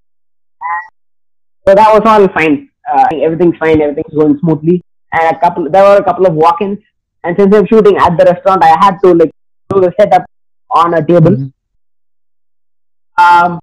So 1.65 1.75
that 1.75 1.93
was 1.93 2.01
all 2.05 2.27
fine. 2.33 2.69
Uh, 2.91 3.07
everything's 3.21 3.57
fine. 3.57 3.81
Everything's 3.81 4.13
going 4.13 4.37
smoothly. 4.39 4.81
And 5.13 5.35
a 5.35 5.39
couple, 5.39 5.69
there 5.69 5.83
were 5.83 5.97
a 5.97 6.03
couple 6.03 6.25
of 6.25 6.33
walk-ins. 6.33 6.79
And 7.23 7.35
since 7.37 7.55
I'm 7.55 7.67
shooting 7.67 7.97
at 7.97 8.17
the 8.17 8.25
restaurant, 8.25 8.63
I 8.63 8.75
had 8.79 8.97
to 9.03 9.13
like 9.13 9.31
do 9.69 9.81
the 9.81 9.93
setup 9.99 10.25
on 10.71 10.93
a 10.93 11.05
table. 11.05 11.31
Mm-hmm. 11.31 11.49
Um, 13.23 13.59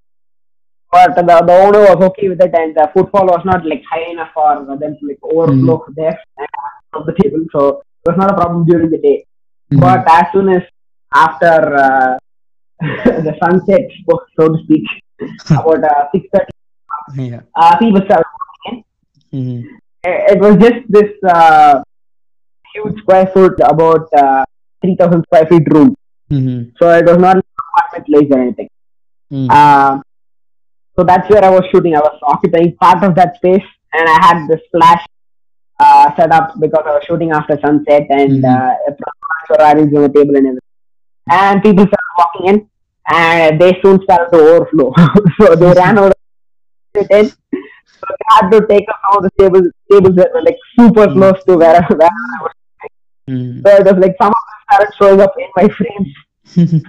but 0.92 1.16
the, 1.16 1.22
the 1.22 1.53
owner 1.64 1.81
was 1.81 2.03
okay 2.11 2.29
with 2.29 2.40
it, 2.40 2.55
and 2.55 2.75
the 2.75 2.88
footfall 2.94 3.27
was 3.27 3.42
not 3.44 3.66
like 3.66 3.83
high 3.90 4.11
enough 4.11 4.31
for 4.35 4.64
them 4.79 4.96
to 5.01 5.07
like 5.07 5.18
overflow 5.22 5.85
there 5.96 6.18
of 6.92 7.07
the 7.07 7.14
table. 7.20 7.44
So 7.53 7.83
it 8.05 8.11
was 8.11 8.16
not 8.16 8.31
a 8.31 8.35
problem 8.35 8.66
during 8.66 8.90
the 8.90 8.99
day. 8.99 9.25
Mm-hmm. 9.72 9.81
But 9.81 10.09
as 10.09 10.27
soon 10.33 10.49
as 10.49 10.62
after 11.24 11.55
uh, 11.76 12.16
the 13.26 13.35
sunset, 13.42 13.85
so 14.38 14.48
to 14.48 14.59
speak, 14.64 14.85
about 15.50 15.83
uh, 15.85 16.05
six 16.12 16.26
thirty, 16.33 17.31
yeah. 17.31 17.40
uh, 17.55 17.76
people 17.79 18.02
started 18.05 18.24
Mm-hmm. 19.35 19.66
it 20.05 20.38
was 20.40 20.57
just 20.57 20.81
this 20.88 21.11
uh, 21.29 21.83
huge 22.74 22.96
square 23.00 23.26
foot, 23.35 23.55
about 23.61 24.09
uh, 24.16 24.44
3,000 24.83 25.22
square 25.24 25.46
feet 25.46 25.62
room. 25.72 25.94
Mm-hmm. 26.31 26.70
So 26.79 26.90
it 26.90 27.05
was 27.05 27.18
not 27.18 27.37
an 27.37 27.42
apartment 27.74 28.07
place 28.07 28.29
or 28.31 28.40
anything. 28.40 28.68
Mm-hmm. 29.33 29.50
Um, 29.50 30.02
so 30.96 31.05
that's 31.05 31.29
where 31.29 31.44
I 31.44 31.50
was 31.50 31.64
shooting. 31.72 31.94
I 31.96 32.00
was 32.00 32.18
occupying 32.22 32.76
part 32.76 33.02
of 33.05 33.14
that 33.16 33.37
space, 33.37 33.66
and 33.92 34.09
I 34.09 34.26
had 34.26 34.48
this 34.48 34.61
flash 34.70 35.05
uh, 35.81 36.14
set 36.16 36.31
up 36.33 36.55
because 36.61 36.85
I 36.87 36.92
was 36.92 37.05
shooting 37.07 37.33
after 37.33 37.59
sunset, 37.61 38.07
and 38.09 38.42
Mhm. 38.44 38.44
uh, 38.44 38.74
were 39.50 39.62
on 39.62 39.76
the 40.02 40.09
table 40.14 40.37
and 40.37 40.46
everything. 40.46 40.65
And 41.31 41.62
people 41.62 41.85
started 41.87 42.15
walking 42.19 42.47
in, 42.55 42.69
and 43.12 43.61
they 43.61 43.79
soon 43.83 44.01
started 44.05 44.31
to 44.33 44.39
overflow. 44.39 44.93
so 45.41 45.55
they 45.57 45.73
ran 45.81 45.99
out 45.99 46.07
of 46.12 46.12
the 46.95 47.05
tent. 47.09 47.37
So 47.53 48.07
they 48.11 48.27
had 48.31 48.51
to 48.51 48.67
take 48.67 48.85
up 48.89 49.17
of 49.17 49.23
the 49.25 49.31
tables, 49.39 49.69
tables 49.91 50.15
that 50.17 50.31
were 50.35 50.43
like 50.43 50.59
super 50.79 51.07
Mhm. 51.07 51.15
close 51.15 51.45
to 51.45 51.57
where, 51.57 51.83
where 51.83 52.09
I 52.09 52.43
was. 52.43 52.53
Mm-hmm. 53.29 53.61
So 53.67 53.75
it 53.75 53.85
was 53.85 53.99
like 54.05 54.15
some 54.21 54.33
of 54.39 54.43
them 54.49 54.61
started 54.71 54.93
showing 54.99 55.21
up 55.21 55.35
in 55.37 55.49
my 55.57 55.69
frames 55.69 56.12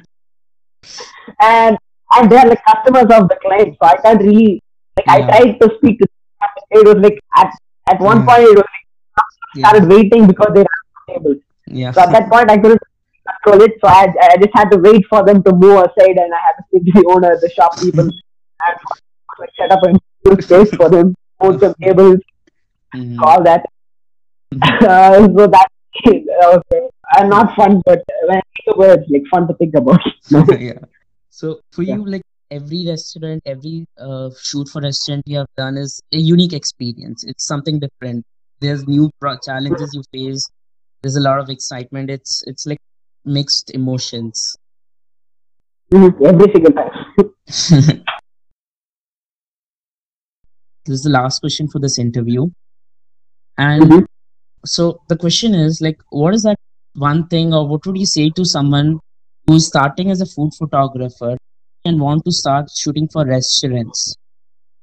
and 1.41 1.78
and 2.13 2.32
they're 2.32 2.45
like 2.45 2.63
customers 2.65 3.04
of 3.17 3.28
the 3.30 3.38
client, 3.41 3.76
so 3.82 3.88
I 3.89 3.97
can't 3.97 4.21
really 4.21 4.62
like 4.97 5.08
I 5.10 5.21
tried 5.28 5.60
to 5.62 5.69
speak 5.78 6.00
to 6.00 6.08
them. 6.08 6.50
it 6.71 6.86
was 6.88 6.95
like 7.04 7.19
at 7.36 7.52
at 7.89 8.00
one 8.00 8.19
Yeah. 8.19 8.26
point 8.26 8.43
it 8.43 8.56
was 8.56 8.58
like, 8.58 8.86
I 9.17 9.23
Yeah. 9.56 9.67
started 9.67 9.89
waiting 9.89 10.28
because 10.28 10.52
they 10.54 10.62
ran 10.62 10.84
out 10.86 11.02
of 11.02 11.15
tables. 11.23 11.41
Yeah. 11.67 11.91
So 11.91 12.02
at 12.02 12.12
that 12.12 12.30
point 12.30 12.52
I 12.52 12.58
couldn't 12.58 12.82
it, 13.53 13.71
so 13.83 13.88
I 13.88 14.07
I 14.21 14.38
just 14.38 14.51
had 14.53 14.69
to 14.71 14.77
wait 14.77 15.03
for 15.10 15.23
them 15.25 15.43
to 15.43 15.51
move 15.53 15.77
aside, 15.79 16.17
and 16.17 16.33
I 16.33 16.39
had 16.47 16.53
to 16.60 16.63
speak 16.67 16.93
to 16.93 17.01
the 17.01 17.07
owner, 17.13 17.38
the 17.41 17.49
shop 17.49 17.79
people, 17.79 18.01
and 18.01 18.75
like 19.39 19.49
set 19.60 19.71
up 19.71 19.79
a 19.83 19.91
new 20.29 20.41
space 20.41 20.69
for 20.75 20.89
them, 20.89 21.13
move 21.41 21.60
some 21.60 21.73
tables, 21.81 22.19
Mhm. 22.95 23.19
all 23.21 23.43
that. 23.43 23.65
uh, 24.62 25.27
so 25.38 25.47
that, 25.47 25.67
was 26.05 26.62
uh, 27.17 27.23
not 27.27 27.55
fun, 27.55 27.81
but 27.86 28.03
when 28.27 28.38
I 28.38 28.41
think 28.55 28.75
about 28.75 28.89
it, 28.89 28.99
it's 29.01 29.12
like 29.12 29.23
fun 29.31 29.47
to 29.47 29.53
think 29.55 29.75
about. 29.75 29.99
yeah. 30.60 30.79
So 31.29 31.60
for 31.71 31.83
Yeah. 31.83 31.95
you, 31.95 32.05
like 32.05 32.21
every 32.49 32.86
restaurant, 32.88 33.41
every 33.45 33.86
uh, 33.99 34.29
shoot 34.41 34.69
for 34.69 34.81
restaurant 34.81 35.23
you 35.25 35.38
have 35.38 35.47
done 35.57 35.77
is 35.77 35.99
a 36.13 36.17
unique 36.17 36.53
experience. 36.53 37.23
It's 37.23 37.45
something 37.45 37.79
different. 37.79 38.25
There's 38.62 38.88
new 38.88 39.10
pro- 39.19 39.38
challenges 39.45 39.93
you 39.93 40.03
face. 40.12 40.47
There's 41.01 41.15
a 41.17 41.21
lot 41.21 41.39
of 41.39 41.49
excitement. 41.49 42.10
It's 42.10 42.43
it's 42.47 42.65
like 42.65 42.79
mixed 43.25 43.71
emotions. 43.71 44.56
Every 45.93 46.51
single 46.51 46.71
time. 46.73 46.89
this 47.47 48.01
is 50.88 51.03
the 51.03 51.10
last 51.10 51.39
question 51.39 51.67
for 51.67 51.80
this 51.80 51.97
interview. 51.99 52.47
And 53.58 53.84
Mhm. 53.84 54.06
so 54.65 55.01
the 55.10 55.17
question 55.17 55.53
is 55.56 55.82
like, 55.82 55.99
what 56.10 56.34
is 56.34 56.43
that 56.43 56.58
one 56.95 57.27
thing, 57.27 57.53
or 57.53 57.67
what 57.67 57.86
would 57.86 57.97
you 57.97 58.06
say 58.06 58.30
to 58.32 58.45
someone 58.45 58.99
who's 59.47 59.67
starting 59.67 60.12
as 60.12 60.21
a 60.21 60.25
food 60.25 60.51
photographer 60.58 61.38
and 61.86 61.99
want 62.01 62.25
to 62.25 62.32
start 62.32 62.69
shooting 62.71 63.08
for 63.08 63.25
restaurants? 63.25 64.15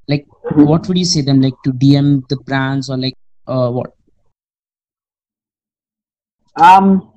Like, 0.08 0.26
Mhm. 0.44 0.66
what 0.66 0.88
would 0.88 0.98
you 0.98 1.04
say 1.04 1.22
them 1.22 1.40
like 1.40 1.60
to 1.64 1.72
DM 1.72 2.22
the 2.28 2.36
brands 2.36 2.90
or 2.90 2.96
like 2.98 3.14
uh 3.46 3.70
what? 3.70 3.92
Um. 6.56 7.13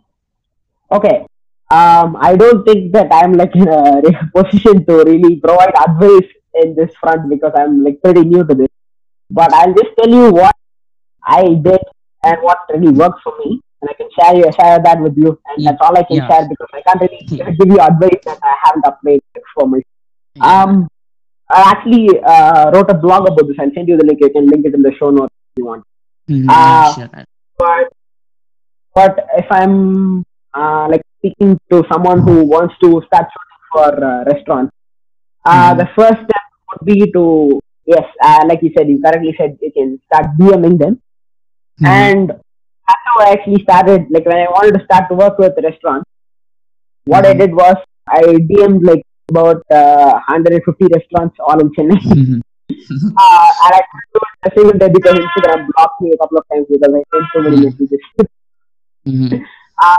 Okay. 0.91 1.25
Um. 1.69 2.15
I 2.19 2.35
don't 2.35 2.63
think 2.65 2.93
that 2.93 3.07
I'm 3.11 3.33
like 3.33 3.55
in 3.55 3.67
a 3.67 4.01
position 4.35 4.85
to 4.85 5.03
really 5.03 5.35
provide 5.37 5.73
advice 5.77 6.29
in 6.63 6.75
this 6.75 6.91
front 7.01 7.29
because 7.29 7.51
I'm 7.55 7.83
like 7.83 8.01
pretty 8.01 8.23
new 8.23 8.45
to 8.45 8.55
this. 8.55 8.69
But 9.29 9.53
I'll 9.53 9.73
just 9.73 9.91
tell 9.99 10.09
you 10.09 10.31
what 10.31 10.55
I 11.25 11.43
did 11.55 11.81
and 12.23 12.37
what 12.41 12.59
really 12.73 12.91
worked 12.91 13.21
for 13.23 13.33
me, 13.43 13.59
and 13.81 13.89
I 13.89 13.93
can 13.93 14.07
share 14.17 14.35
you 14.37 14.45
share 14.59 14.79
that 14.79 15.01
with 15.01 15.17
you. 15.17 15.37
And 15.47 15.63
Yeah. 15.63 15.71
that's 15.71 15.81
all 15.81 15.97
I 15.97 16.03
can 16.03 16.17
Yeah. 16.17 16.27
share 16.29 16.47
because 16.47 16.69
I 16.73 16.81
can't 16.81 17.01
really 17.01 17.19
give 17.59 17.67
you 17.67 17.79
advice 17.79 18.21
that 18.25 18.39
I 18.41 18.55
haven't 18.63 18.85
applied 18.87 19.19
for 19.55 19.67
me. 19.67 19.81
Um. 20.41 20.87
I 21.49 21.61
actually 21.71 22.09
uh, 22.19 22.71
wrote 22.73 22.89
a 22.91 22.93
blog 22.93 23.25
about 23.27 23.47
this. 23.47 23.55
I'll 23.57 23.71
send 23.73 23.87
you 23.87 23.95
the 23.95 24.05
link. 24.05 24.19
You 24.19 24.29
can 24.29 24.47
link 24.47 24.65
it 24.65 24.73
in 24.73 24.81
the 24.81 24.91
show 24.99 25.11
notes 25.11 25.33
if 25.55 25.59
you 25.59 25.65
want. 25.65 25.83
Mhm, 26.29 26.49
uh, 26.49 26.93
sure. 26.93 27.09
but 27.57 27.87
but 28.93 29.25
if 29.37 29.45
I'm 29.49 30.25
uh, 30.53 30.87
like 30.89 31.01
speaking 31.19 31.57
to 31.71 31.83
someone 31.91 32.19
who 32.21 32.43
wants 32.45 32.75
to 32.83 33.01
start 33.07 33.27
shooting 33.33 33.63
for 33.71 33.89
uh, 34.05 34.23
restaurants, 34.25 34.71
uh, 35.45 35.73
Mhm. 35.73 35.77
the 35.81 35.87
first 35.95 36.19
step 36.25 36.43
would 36.69 36.85
be 36.85 37.11
to 37.11 37.59
yes, 37.85 38.05
uh, 38.23 38.43
like 38.47 38.61
you 38.61 38.71
said, 38.77 38.89
you 38.89 39.01
correctly 39.01 39.33
said, 39.37 39.57
you 39.61 39.71
can 39.71 39.99
start 40.07 40.27
DMing 40.39 40.77
them, 40.79 41.01
Mhm, 41.81 41.87
and 41.89 42.29
that's 42.29 43.05
how 43.07 43.25
I 43.25 43.31
actually 43.31 43.61
started. 43.63 44.05
Like 44.09 44.25
when 44.25 44.37
I 44.37 44.47
wanted 44.57 44.77
to 44.79 44.85
start 44.85 45.09
to 45.09 45.15
work 45.15 45.37
with 45.39 45.53
restaurants, 45.63 46.05
what 47.05 47.25
I 47.25 47.33
Mhm. 47.33 47.39
did 47.39 47.53
was 47.55 47.77
I 48.09 48.21
DM'd 48.49 48.83
like 48.83 49.03
about 49.29 49.61
uh, 49.69 50.11
150 50.29 50.85
restaurants 50.95 51.35
all 51.45 51.59
in 51.59 51.69
Chennai. 51.77 51.99
mhm, 52.01 52.41
Uh, 53.23 53.49
and 53.65 53.73
I 53.77 53.81
couldn't 53.89 54.11
do 54.15 54.19
it 54.27 54.47
a 54.47 54.51
single 54.55 54.77
day 54.79 54.89
because 54.93 55.15
Instagram 55.25 55.67
blocked 55.75 56.01
me 56.01 56.11
a 56.13 56.17
couple 56.17 56.37
of 56.37 56.45
times 56.51 56.65
because 56.69 56.93
I 56.99 57.03
sent 57.13 57.25
so 57.33 57.41
many 57.41 57.57
Mhm. 57.57 57.65
messages. 57.65 58.03
mhm, 59.07 59.45
Uh, 59.81 59.97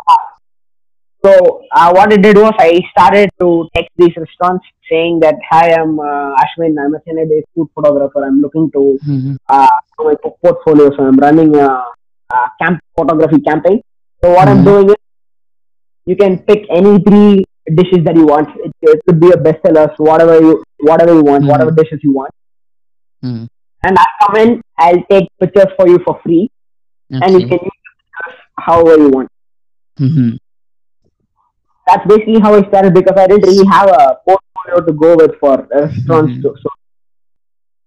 so 1.25 1.63
uh, 1.73 1.91
what 1.93 2.13
I 2.13 2.17
did 2.17 2.37
was 2.37 2.53
I 2.59 2.81
started 2.93 3.31
to 3.41 3.69
text 3.75 3.91
these 3.97 4.15
restaurants 4.17 4.65
saying 4.91 5.21
that 5.21 5.35
hi, 5.51 5.73
I'm 5.73 5.99
uh, 5.99 6.35
Ashwin. 6.43 6.77
I'm 6.83 6.95
a 6.95 7.01
Chennai-based 7.01 7.47
food 7.55 7.69
photographer. 7.75 8.25
I'm 8.25 8.41
looking 8.41 8.71
to 8.73 8.99
mhm, 9.07 9.37
uh, 9.49 9.69
my 9.99 10.15
portfolio, 10.43 10.91
so 10.97 11.05
I'm 11.05 11.17
running 11.17 11.55
a, 11.57 11.67
a 12.33 12.39
camp 12.63 12.81
photography 12.97 13.41
campaign. 13.41 13.81
So 14.23 14.33
what 14.33 14.49
I'm 14.49 14.59
Mhm. 14.63 14.65
doing 14.65 14.89
is 14.91 14.97
you 16.07 16.17
can 16.17 16.39
pick 16.39 16.65
any 16.71 16.99
three 17.09 17.45
dishes 17.75 18.05
that 18.05 18.17
you 18.17 18.27
want. 18.27 18.49
It, 18.65 18.73
it 18.83 19.01
could 19.07 19.21
be 19.21 19.31
a 19.31 19.37
bestsellers, 19.47 19.95
whatever 19.99 20.41
you 20.41 20.63
whatever 20.91 21.15
you 21.15 21.23
want, 21.31 21.45
Mhm. 21.45 21.49
whatever 21.49 21.71
dishes 21.73 22.01
you 22.03 22.13
want. 22.13 22.31
mhm. 23.25 23.47
And 23.83 23.99
I'll 23.99 24.15
come 24.23 24.37
in. 24.43 24.61
I'll 24.79 25.03
take 25.11 25.27
pictures 25.41 25.73
for 25.77 25.89
you 25.89 25.99
for 26.07 26.21
free, 26.25 26.49
and 27.11 27.33
you 27.35 27.49
can 27.49 27.59
use 27.71 28.37
however 28.69 28.97
you 29.03 29.11
want. 29.11 29.29
Mhm, 29.99 30.39
that's 31.87 32.07
basically 32.07 32.41
how 32.41 32.55
I 32.55 32.63
started 32.69 32.95
because 32.95 33.17
I 33.17 33.27
didn't 33.27 33.47
really 33.47 33.67
have 33.67 33.89
a 33.89 34.19
portfolio 34.27 34.87
to 34.87 34.93
go 34.93 35.17
with 35.17 35.35
for 35.41 35.67
restaurants. 35.73 36.33
Mhm. 36.35 36.43
So, 36.43 36.55
so 36.63 36.69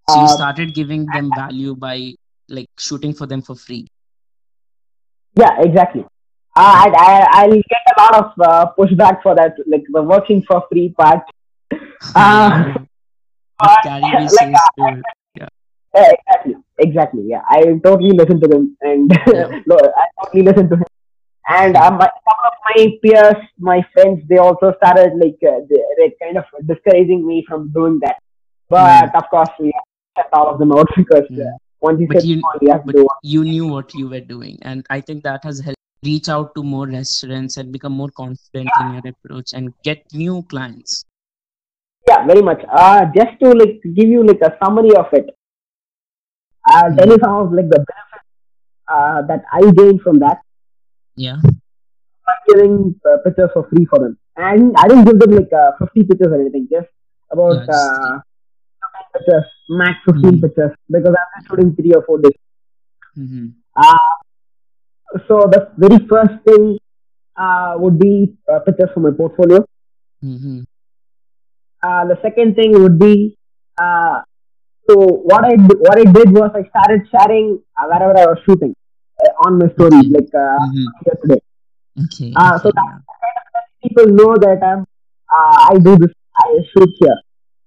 So 0.10 0.16
you 0.20 0.24
uh, 0.26 0.36
started 0.36 0.74
giving 0.74 1.06
them 1.06 1.32
value 1.36 1.76
by 1.76 2.16
like 2.50 2.68
shooting 2.78 3.14
for 3.14 3.26
them 3.28 3.42
for 3.42 3.56
free. 3.56 3.88
yeah, 5.36 5.62
exactly. 5.62 6.02
Uh, 6.56 6.74
I, 6.84 6.88
I 7.04 7.28
I'll 7.42 7.62
get 7.74 7.84
a 7.92 8.02
lot 8.02 8.16
of 8.22 8.32
uh, 8.48 8.66
pushback 8.78 9.22
for 9.24 9.36
that, 9.36 9.56
like 9.68 9.84
the 9.90 10.02
working 10.04 10.44
for 10.48 10.64
free 10.72 10.90
part. 10.98 11.22
Uh, 12.16 12.74
But 13.60 13.86
like, 13.86 14.30
says 14.30 14.60
to. 14.78 15.04
Yeah, 15.40 15.48
exactly, 15.96 16.56
exactly. 16.80 17.24
Yeah, 17.28 17.42
I 17.48 17.62
totally 17.86 18.12
listen 18.12 18.40
to 18.42 18.48
them, 18.48 18.76
and 18.82 19.12
Yeah. 19.28 19.60
no, 19.72 19.78
I 19.78 20.06
totally 20.20 20.44
listen 20.50 20.70
to 20.70 20.76
him. 20.82 20.91
And 21.48 21.76
um, 21.76 21.98
my, 21.98 22.06
some 22.08 22.40
of 22.46 22.54
my 22.70 22.98
peers, 23.04 23.36
my 23.60 23.82
friends, 23.94 24.22
they 24.30 24.38
also 24.38 24.74
started 24.78 25.14
like 25.16 25.38
uh, 25.46 25.60
they, 25.70 25.82
they 25.98 26.16
kind 26.22 26.38
of 26.38 26.46
discouraging 26.68 27.26
me 27.28 27.44
from 27.48 27.72
doing 27.74 28.00
that. 28.04 28.18
But 28.70 29.14
of 29.16 29.24
course, 29.30 29.50
we 29.60 29.74
kept 30.16 30.34
all 30.34 30.50
of 30.54 30.60
them 30.60 30.72
out 30.72 30.88
because 30.98 31.26
uh, 31.32 31.52
Mm. 31.84 31.88
once 31.88 32.00
you 32.00 32.08
But 32.08 32.24
you- 32.26 32.42
on, 32.42 32.60
you 32.62 32.80
but 32.86 32.96
you 33.24 33.44
knew 33.44 33.68
what 33.68 33.94
you 33.96 34.08
were 34.08 34.20
doing. 34.34 34.60
And 34.62 34.86
i 34.92 35.02
think 35.02 35.24
that 35.24 35.44
has 35.44 35.60
helped 35.60 35.80
reach 36.06 36.30
out 36.30 36.54
to 36.56 36.64
more 36.64 36.86
restaurants 36.88 37.58
and 37.58 37.72
become 37.72 37.94
more 38.02 38.10
confident 38.20 38.70
in 38.82 38.94
your 38.94 39.08
approach 39.14 39.54
and 39.54 39.74
get 39.84 40.04
new 40.14 40.44
clients. 40.44 41.04
Yeah, 42.08 42.26
very 42.28 42.44
much. 42.44 42.62
Uh, 42.72 43.06
just 43.16 43.40
to 43.42 43.50
like 43.62 43.82
give 43.96 44.10
you 44.10 44.24
like 44.24 44.42
a 44.42 44.56
summary 44.64 44.96
of 44.96 45.08
it, 45.14 45.28
I'll 46.68 46.96
tell 46.96 47.08
you 47.08 47.18
some 47.24 47.36
of 47.36 47.52
like 47.52 47.70
the 47.70 47.84
benefits 47.92 48.28
uh, 48.88 49.22
that 49.24 49.44
I 49.52 49.62
gained 49.72 50.02
from 50.02 50.20
that 50.20 50.40
yeah 51.16 51.38
giving 52.48 52.96
uh, 53.06 53.18
pictures 53.24 53.50
for 53.54 53.68
free 53.70 53.86
for 53.86 54.00
them. 54.00 54.18
And 54.38 54.74
I 54.78 54.88
didn't 54.88 55.06
give 55.06 55.20
them 55.20 55.32
like 55.36 55.52
uh, 55.54 55.72
50 55.80 56.04
pictures 56.04 56.28
or 56.32 56.42
anything, 56.42 56.68
just 56.72 56.88
about 57.32 57.54
Yeah, 57.54 57.66
just- 57.68 57.70
uh, 57.70 58.20
15 58.82 59.08
pictures, 59.14 59.46
max 59.70 59.94
15 60.06 60.32
Mhm. 60.32 60.42
pictures 60.42 60.72
because 60.90 61.16
I'm 61.22 61.30
just 61.36 61.48
shooting 61.50 61.76
three 61.76 61.94
or 61.94 62.04
four 62.04 62.18
days. 62.20 62.38
hmm 63.16 63.48
Uh, 63.76 64.14
so 65.28 65.48
the 65.52 65.70
very 65.78 66.00
first 66.08 66.36
thing 66.46 66.78
uh, 67.38 67.76
would 67.78 68.00
be 68.00 68.36
uh, 68.52 68.60
pictures 68.60 68.90
for 68.94 69.00
my 69.02 69.12
portfolio. 69.12 69.66
hmm 70.22 70.60
Uh, 71.84 72.06
the 72.06 72.18
second 72.22 72.56
thing 72.56 72.72
would 72.82 73.00
be 73.00 73.36
uh, 73.82 74.22
so 74.90 74.96
what 75.32 75.44
I 75.44 75.56
what 75.86 75.98
I 75.98 76.04
did 76.18 76.30
was 76.32 76.52
I 76.54 76.64
started 76.70 77.08
sharing 77.14 77.60
uh, 77.80 77.86
wherever 77.88 78.16
I 78.18 78.26
was 78.32 78.38
shooting 78.46 78.76
on 79.46 79.60
my 79.60 79.68
stories 79.76 80.08
like 80.18 80.32
uh, 80.36 80.58
hmm 80.60 80.86
here 81.06 81.18
today. 81.24 81.42
okay, 82.04 82.32
Uh, 82.36 82.56
so 82.64 82.72
that 82.80 82.88
kind 83.22 83.38
of 83.42 83.46
lets 83.56 83.72
people 83.86 84.08
know 84.20 84.32
that 84.46 84.60
I'm 84.72 84.82
uh, 85.38 85.58
I 85.72 85.74
do 85.88 85.98
this 86.04 86.14
I 86.46 86.50
shoot 86.72 86.92
here, 87.00 87.20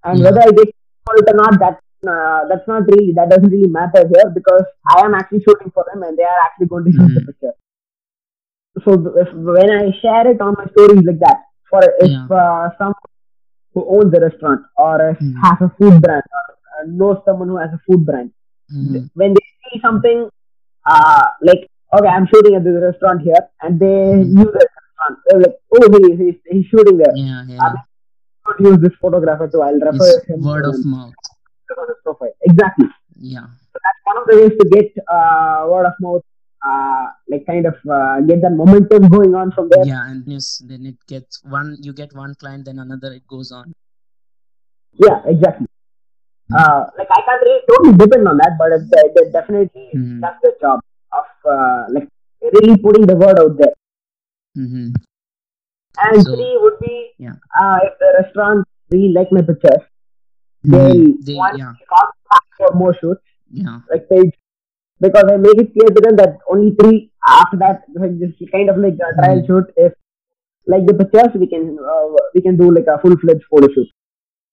and 0.04 0.18
Yeah. 0.20 0.24
whether 0.26 0.42
I 0.48 0.52
get 0.60 0.68
called 1.06 1.28
or 1.32 1.38
not 1.44 1.58
that. 1.64 1.80
Uh, 2.12 2.40
that's 2.50 2.68
not 2.68 2.82
really 2.92 3.12
that 3.16 3.30
doesn't 3.30 3.48
really 3.48 3.68
matter 3.76 4.00
here 4.14 4.26
because 4.34 4.64
I 4.94 5.00
am 5.06 5.14
actually 5.14 5.40
shooting 5.46 5.70
for 5.72 5.86
them 5.90 6.02
and 6.02 6.18
they 6.18 6.22
are 6.32 6.40
actually 6.46 6.66
going 6.66 6.84
to 6.84 6.92
shoot 6.92 7.14
the 7.14 7.20
Mhm. 7.20 7.26
picture. 7.28 7.54
So 8.84 8.92
if, 9.16 9.32
when 9.32 9.70
I 9.70 9.90
share 10.02 10.26
it 10.30 10.40
on 10.40 10.54
my 10.58 10.66
stories 10.72 11.02
like 11.06 11.20
that, 11.20 11.38
for 11.70 11.80
if 12.00 12.10
Yeah. 12.10 12.26
uh, 12.42 12.70
some 12.78 12.92
who 13.72 13.84
owns 13.96 14.12
a 14.14 14.20
restaurant 14.20 14.62
or 14.76 14.94
if 15.10 15.18
Mhm. 15.18 15.40
has 15.44 15.58
a 15.60 15.70
food 15.78 16.00
brand 16.02 16.22
or 16.38 16.44
uh, 16.74 16.84
knows 16.88 17.18
someone 17.24 17.48
who 17.48 17.56
has 17.56 17.72
a 17.72 17.80
food 17.86 18.04
brand, 18.04 18.32
Mhm. 18.72 19.10
when 19.14 19.34
they 19.34 19.46
see 19.64 19.80
something 19.80 20.28
uh, 20.86 21.24
like 21.42 21.68
okay, 21.94 22.08
I'm 22.08 22.26
shooting 22.32 22.54
at 22.56 22.64
this 22.64 22.76
restaurant 22.82 23.22
here, 23.22 23.42
and 23.62 23.78
they 23.78 23.86
Mhm. 23.86 24.32
knew 24.34 24.44
the 24.56 24.62
restaurant, 24.66 25.18
they're 25.28 25.40
like, 25.40 25.56
oh, 25.76 25.86
he, 25.94 26.16
he's, 26.24 26.38
he's 26.50 26.66
shooting 26.66 26.96
there. 26.98 27.14
yeah 27.16 27.44
yeah 27.48 27.60
I'm 27.66 27.76
going 28.46 28.56
to 28.58 28.64
use 28.72 28.80
this 28.86 28.96
photographer 29.00 29.48
too. 29.52 29.62
I'll 29.62 29.74
refer 29.88 30.08
it's 30.18 30.26
him 30.28 30.42
word 30.42 30.66
of 30.66 30.84
mouth 30.84 31.14
profile. 32.04 32.34
Exactly. 32.42 32.88
yeah 33.34 33.46
So 33.72 33.78
that's 33.84 34.00
one 34.10 34.18
of 34.20 34.24
the 34.28 34.36
ways 34.40 34.54
to 34.60 34.66
get 34.76 34.90
uh, 35.08 35.66
word 35.70 35.86
of 35.86 35.94
mouth, 36.00 36.22
uh, 36.66 37.06
like 37.28 37.46
kind 37.46 37.66
of 37.66 37.76
uh, 37.98 38.20
get 38.20 38.42
that 38.42 38.52
momentum 38.52 39.08
going 39.08 39.34
on 39.34 39.52
from 39.52 39.68
there. 39.70 39.86
yeah 39.86 40.02
and 40.10 40.24
yes 40.26 40.62
then 40.66 40.84
it 40.86 40.98
gets 41.06 41.42
one 41.44 41.76
you 41.80 41.92
get 42.02 42.14
one 42.14 42.34
client 42.34 42.64
then 42.66 42.78
another 42.86 43.12
it 43.20 43.26
goes 43.36 43.50
on 43.60 43.72
Yeah, 45.04 45.18
exactly. 45.26 45.66
Uh, 46.52 46.84
like 46.98 47.08
I 47.10 47.20
can't 47.26 47.42
really 47.42 47.60
totally 47.68 47.96
depend 47.96 48.28
on 48.28 48.36
that, 48.38 48.56
but 48.58 48.72
it, 48.72 48.82
it, 48.92 49.12
it 49.16 49.32
definitely 49.32 49.88
Mhm. 49.94 50.20
does 50.20 50.36
the 50.42 50.52
job 50.60 50.80
of 51.12 51.24
uh, 51.56 51.86
like 51.90 52.08
really 52.42 52.76
putting 52.76 53.06
the 53.06 53.16
word 53.16 53.38
out 53.38 53.56
there. 53.56 53.74
Mm-hmm. 54.58 54.88
And 56.06 56.22
So- 56.22 56.34
three 56.34 56.56
would 56.60 56.78
be 56.80 57.10
Yeah. 57.18 57.36
uh, 57.60 57.78
if 57.84 57.98
the 57.98 58.10
restaurant 58.22 58.66
really 58.92 59.12
like 59.12 59.30
my 59.32 59.42
pictures, 59.42 59.82
Mhm. 60.66 60.70
they'll 60.72 61.14
They, 61.26 61.34
want 61.34 61.58
yeah, 61.58 61.72
to 61.80 61.86
call 61.86 62.08
for 62.58 62.74
more 62.74 62.94
shoots, 62.94 63.22
yeah, 63.50 63.80
like 63.90 64.08
page, 64.08 64.32
because 65.00 65.24
I 65.32 65.36
make 65.36 65.58
it 65.58 65.72
clear 65.72 65.88
to 65.96 66.00
them 66.04 66.16
that 66.16 66.38
only 66.48 66.74
three 66.80 67.10
after 67.26 67.56
that, 67.58 67.82
like 67.94 68.18
this 68.18 68.32
kind 68.52 68.70
of 68.70 68.76
like 68.78 68.94
a 68.94 69.12
trial 69.20 69.40
Mhm. 69.40 69.46
shoot. 69.46 69.72
If 69.76 69.92
like 70.66 70.86
the 70.86 70.94
pictures, 70.94 71.34
we 71.42 71.46
can 71.54 71.78
uh, 71.78 72.06
we 72.34 72.40
can 72.46 72.56
do 72.56 72.70
like 72.76 72.86
a 72.86 72.98
full 73.00 73.16
fledged 73.24 73.44
photo 73.50 73.68
shoot. 73.74 73.88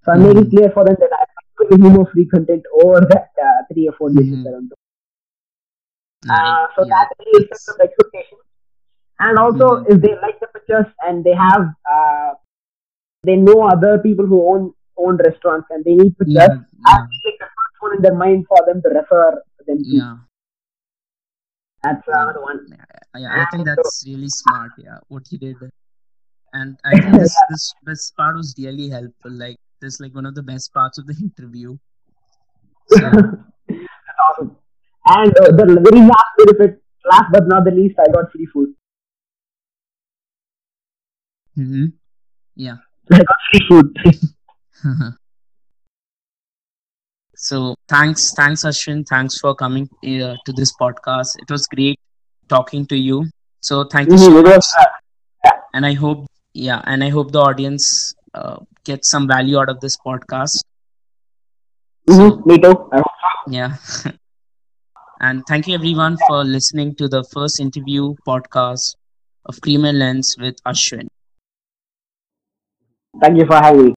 So 0.05 0.11
I 0.13 0.17
make 0.17 0.37
it 0.37 0.47
Mhm. 0.47 0.49
clear 0.55 0.69
for 0.77 0.83
them 0.87 0.95
that 1.03 1.13
I'm 1.19 1.27
going 1.61 1.81
to 1.81 1.89
be 1.89 1.95
more 1.95 2.09
free 2.11 2.27
content 2.27 2.63
over 2.83 3.01
that 3.01 3.29
uh, 3.47 3.61
three 3.73 3.87
or 3.87 3.93
four 3.97 4.09
dishes 4.11 4.39
Mhm. 4.39 4.43
that 4.43 4.53
I'm 4.53 4.67
doing. 4.69 4.85
Right, 6.25 6.57
Uh, 6.57 6.67
so 6.75 6.85
yeah, 6.85 7.03
that 7.03 7.07
really 7.19 7.47
sets 7.49 7.67
up 7.69 7.77
expectations. 7.81 8.41
And 9.19 9.37
also, 9.37 9.83
Mhm. 9.83 9.85
if 9.87 10.01
they 10.01 10.15
like 10.21 10.39
the 10.39 10.47
pictures 10.53 10.87
and 11.01 11.23
they 11.23 11.33
have, 11.33 11.63
uh, 11.91 12.33
they 13.23 13.35
know 13.35 13.67
other 13.67 13.97
people 13.99 14.25
who 14.25 14.41
own 14.49 14.73
own 14.97 15.17
restaurants 15.17 15.67
and 15.71 15.83
they 15.85 15.95
need 15.95 16.17
pictures, 16.17 16.49
yeah, 16.49 16.61
I 16.85 16.91
yeah, 16.91 17.05
feel 17.09 17.21
like 17.31 17.39
the 17.39 17.45
first 17.57 17.77
one 17.81 17.95
in 17.97 18.01
their 18.01 18.15
mind 18.15 18.45
for 18.47 18.57
them 18.65 18.81
to 18.83 18.89
refer 18.89 19.41
them 19.67 19.85
to. 19.89 19.89
yeah. 19.91 20.17
That's 21.83 22.07
Yeah. 22.07 22.23
another 22.23 22.41
one. 22.41 22.67
Yeah, 23.15 23.33
I 23.33 23.45
think 23.45 23.65
that's 23.65 24.03
really 24.07 24.29
smart. 24.29 24.71
Yeah, 24.77 24.99
what 25.09 25.31
you 25.31 25.37
did, 25.37 25.57
and 26.53 26.77
I 26.83 26.97
think 26.97 27.19
this 27.19 27.43
this 27.49 27.73
this 27.83 28.11
part 28.11 28.35
was 28.35 28.53
really 28.57 28.89
helpful. 28.89 29.31
Like 29.31 29.57
this, 29.81 29.99
like 29.99 30.15
one 30.15 30.25
of 30.25 30.35
the 30.35 30.43
best 30.43 30.73
parts 30.73 30.97
of 30.99 31.07
the 31.07 31.15
interview. 31.21 31.77
So 32.87 33.07
awesome. 34.29 34.57
And 35.07 35.37
uh, 35.37 35.51
the 35.55 35.65
very 35.83 36.05
last 36.07 36.31
benefit, 36.37 36.81
last 37.09 37.31
but 37.31 37.47
not 37.47 37.65
the 37.65 37.71
least, 37.71 37.97
I 37.99 38.11
got 38.11 38.31
free 38.31 38.45
food. 38.47 38.73
hmm 41.55 41.85
yeah. 42.55 42.77
I 43.11 43.17
got 43.17 43.37
free 43.51 43.67
food. 43.67 43.97
so 47.35 47.75
thanks, 47.87 48.33
thanks 48.33 48.63
Ashwin. 48.63 49.03
Thanks 49.07 49.37
for 49.39 49.55
coming 49.55 49.89
uh, 50.05 50.35
to 50.45 50.53
this 50.55 50.73
podcast. 50.79 51.35
It 51.39 51.49
was 51.49 51.67
great 51.67 51.99
talking 52.49 52.85
to 52.87 52.95
you. 52.97 53.25
So 53.61 53.85
thank 53.85 54.11
you 54.11 54.17
so 54.17 54.31
Mhm, 54.31 54.43
much, 54.43 54.65
and 55.73 55.85
I 55.85 55.93
hope 55.93 56.25
yeah, 56.53 56.81
and 56.85 57.03
I 57.03 57.09
hope 57.09 57.31
the 57.31 57.39
audience 57.39 58.13
uh, 58.33 58.57
gets 58.83 59.09
some 59.09 59.27
value 59.27 59.57
out 59.59 59.69
of 59.69 59.79
this 59.79 59.97
podcast. 59.97 60.57
mhm, 62.09 62.45
me 62.45 62.57
too. 62.57 62.75
I 62.91 62.97
hope 62.97 63.15
so. 63.21 63.51
Yeah. 63.51 63.75
and 65.19 65.43
thank 65.47 65.67
you 65.67 65.73
everyone 65.75 66.17
for 66.27 66.43
listening 66.43 66.95
to 66.95 67.07
the 67.07 67.23
first 67.23 67.59
interview 67.59 68.13
podcast 68.27 68.95
of 69.45 69.59
Creamer 69.61 69.91
Lens 69.93 70.35
with 70.39 70.55
Ashwin. 70.63 71.07
Thank 73.21 73.37
you 73.37 73.45
for 73.45 73.55
having 73.55 73.83
me. 73.83 73.89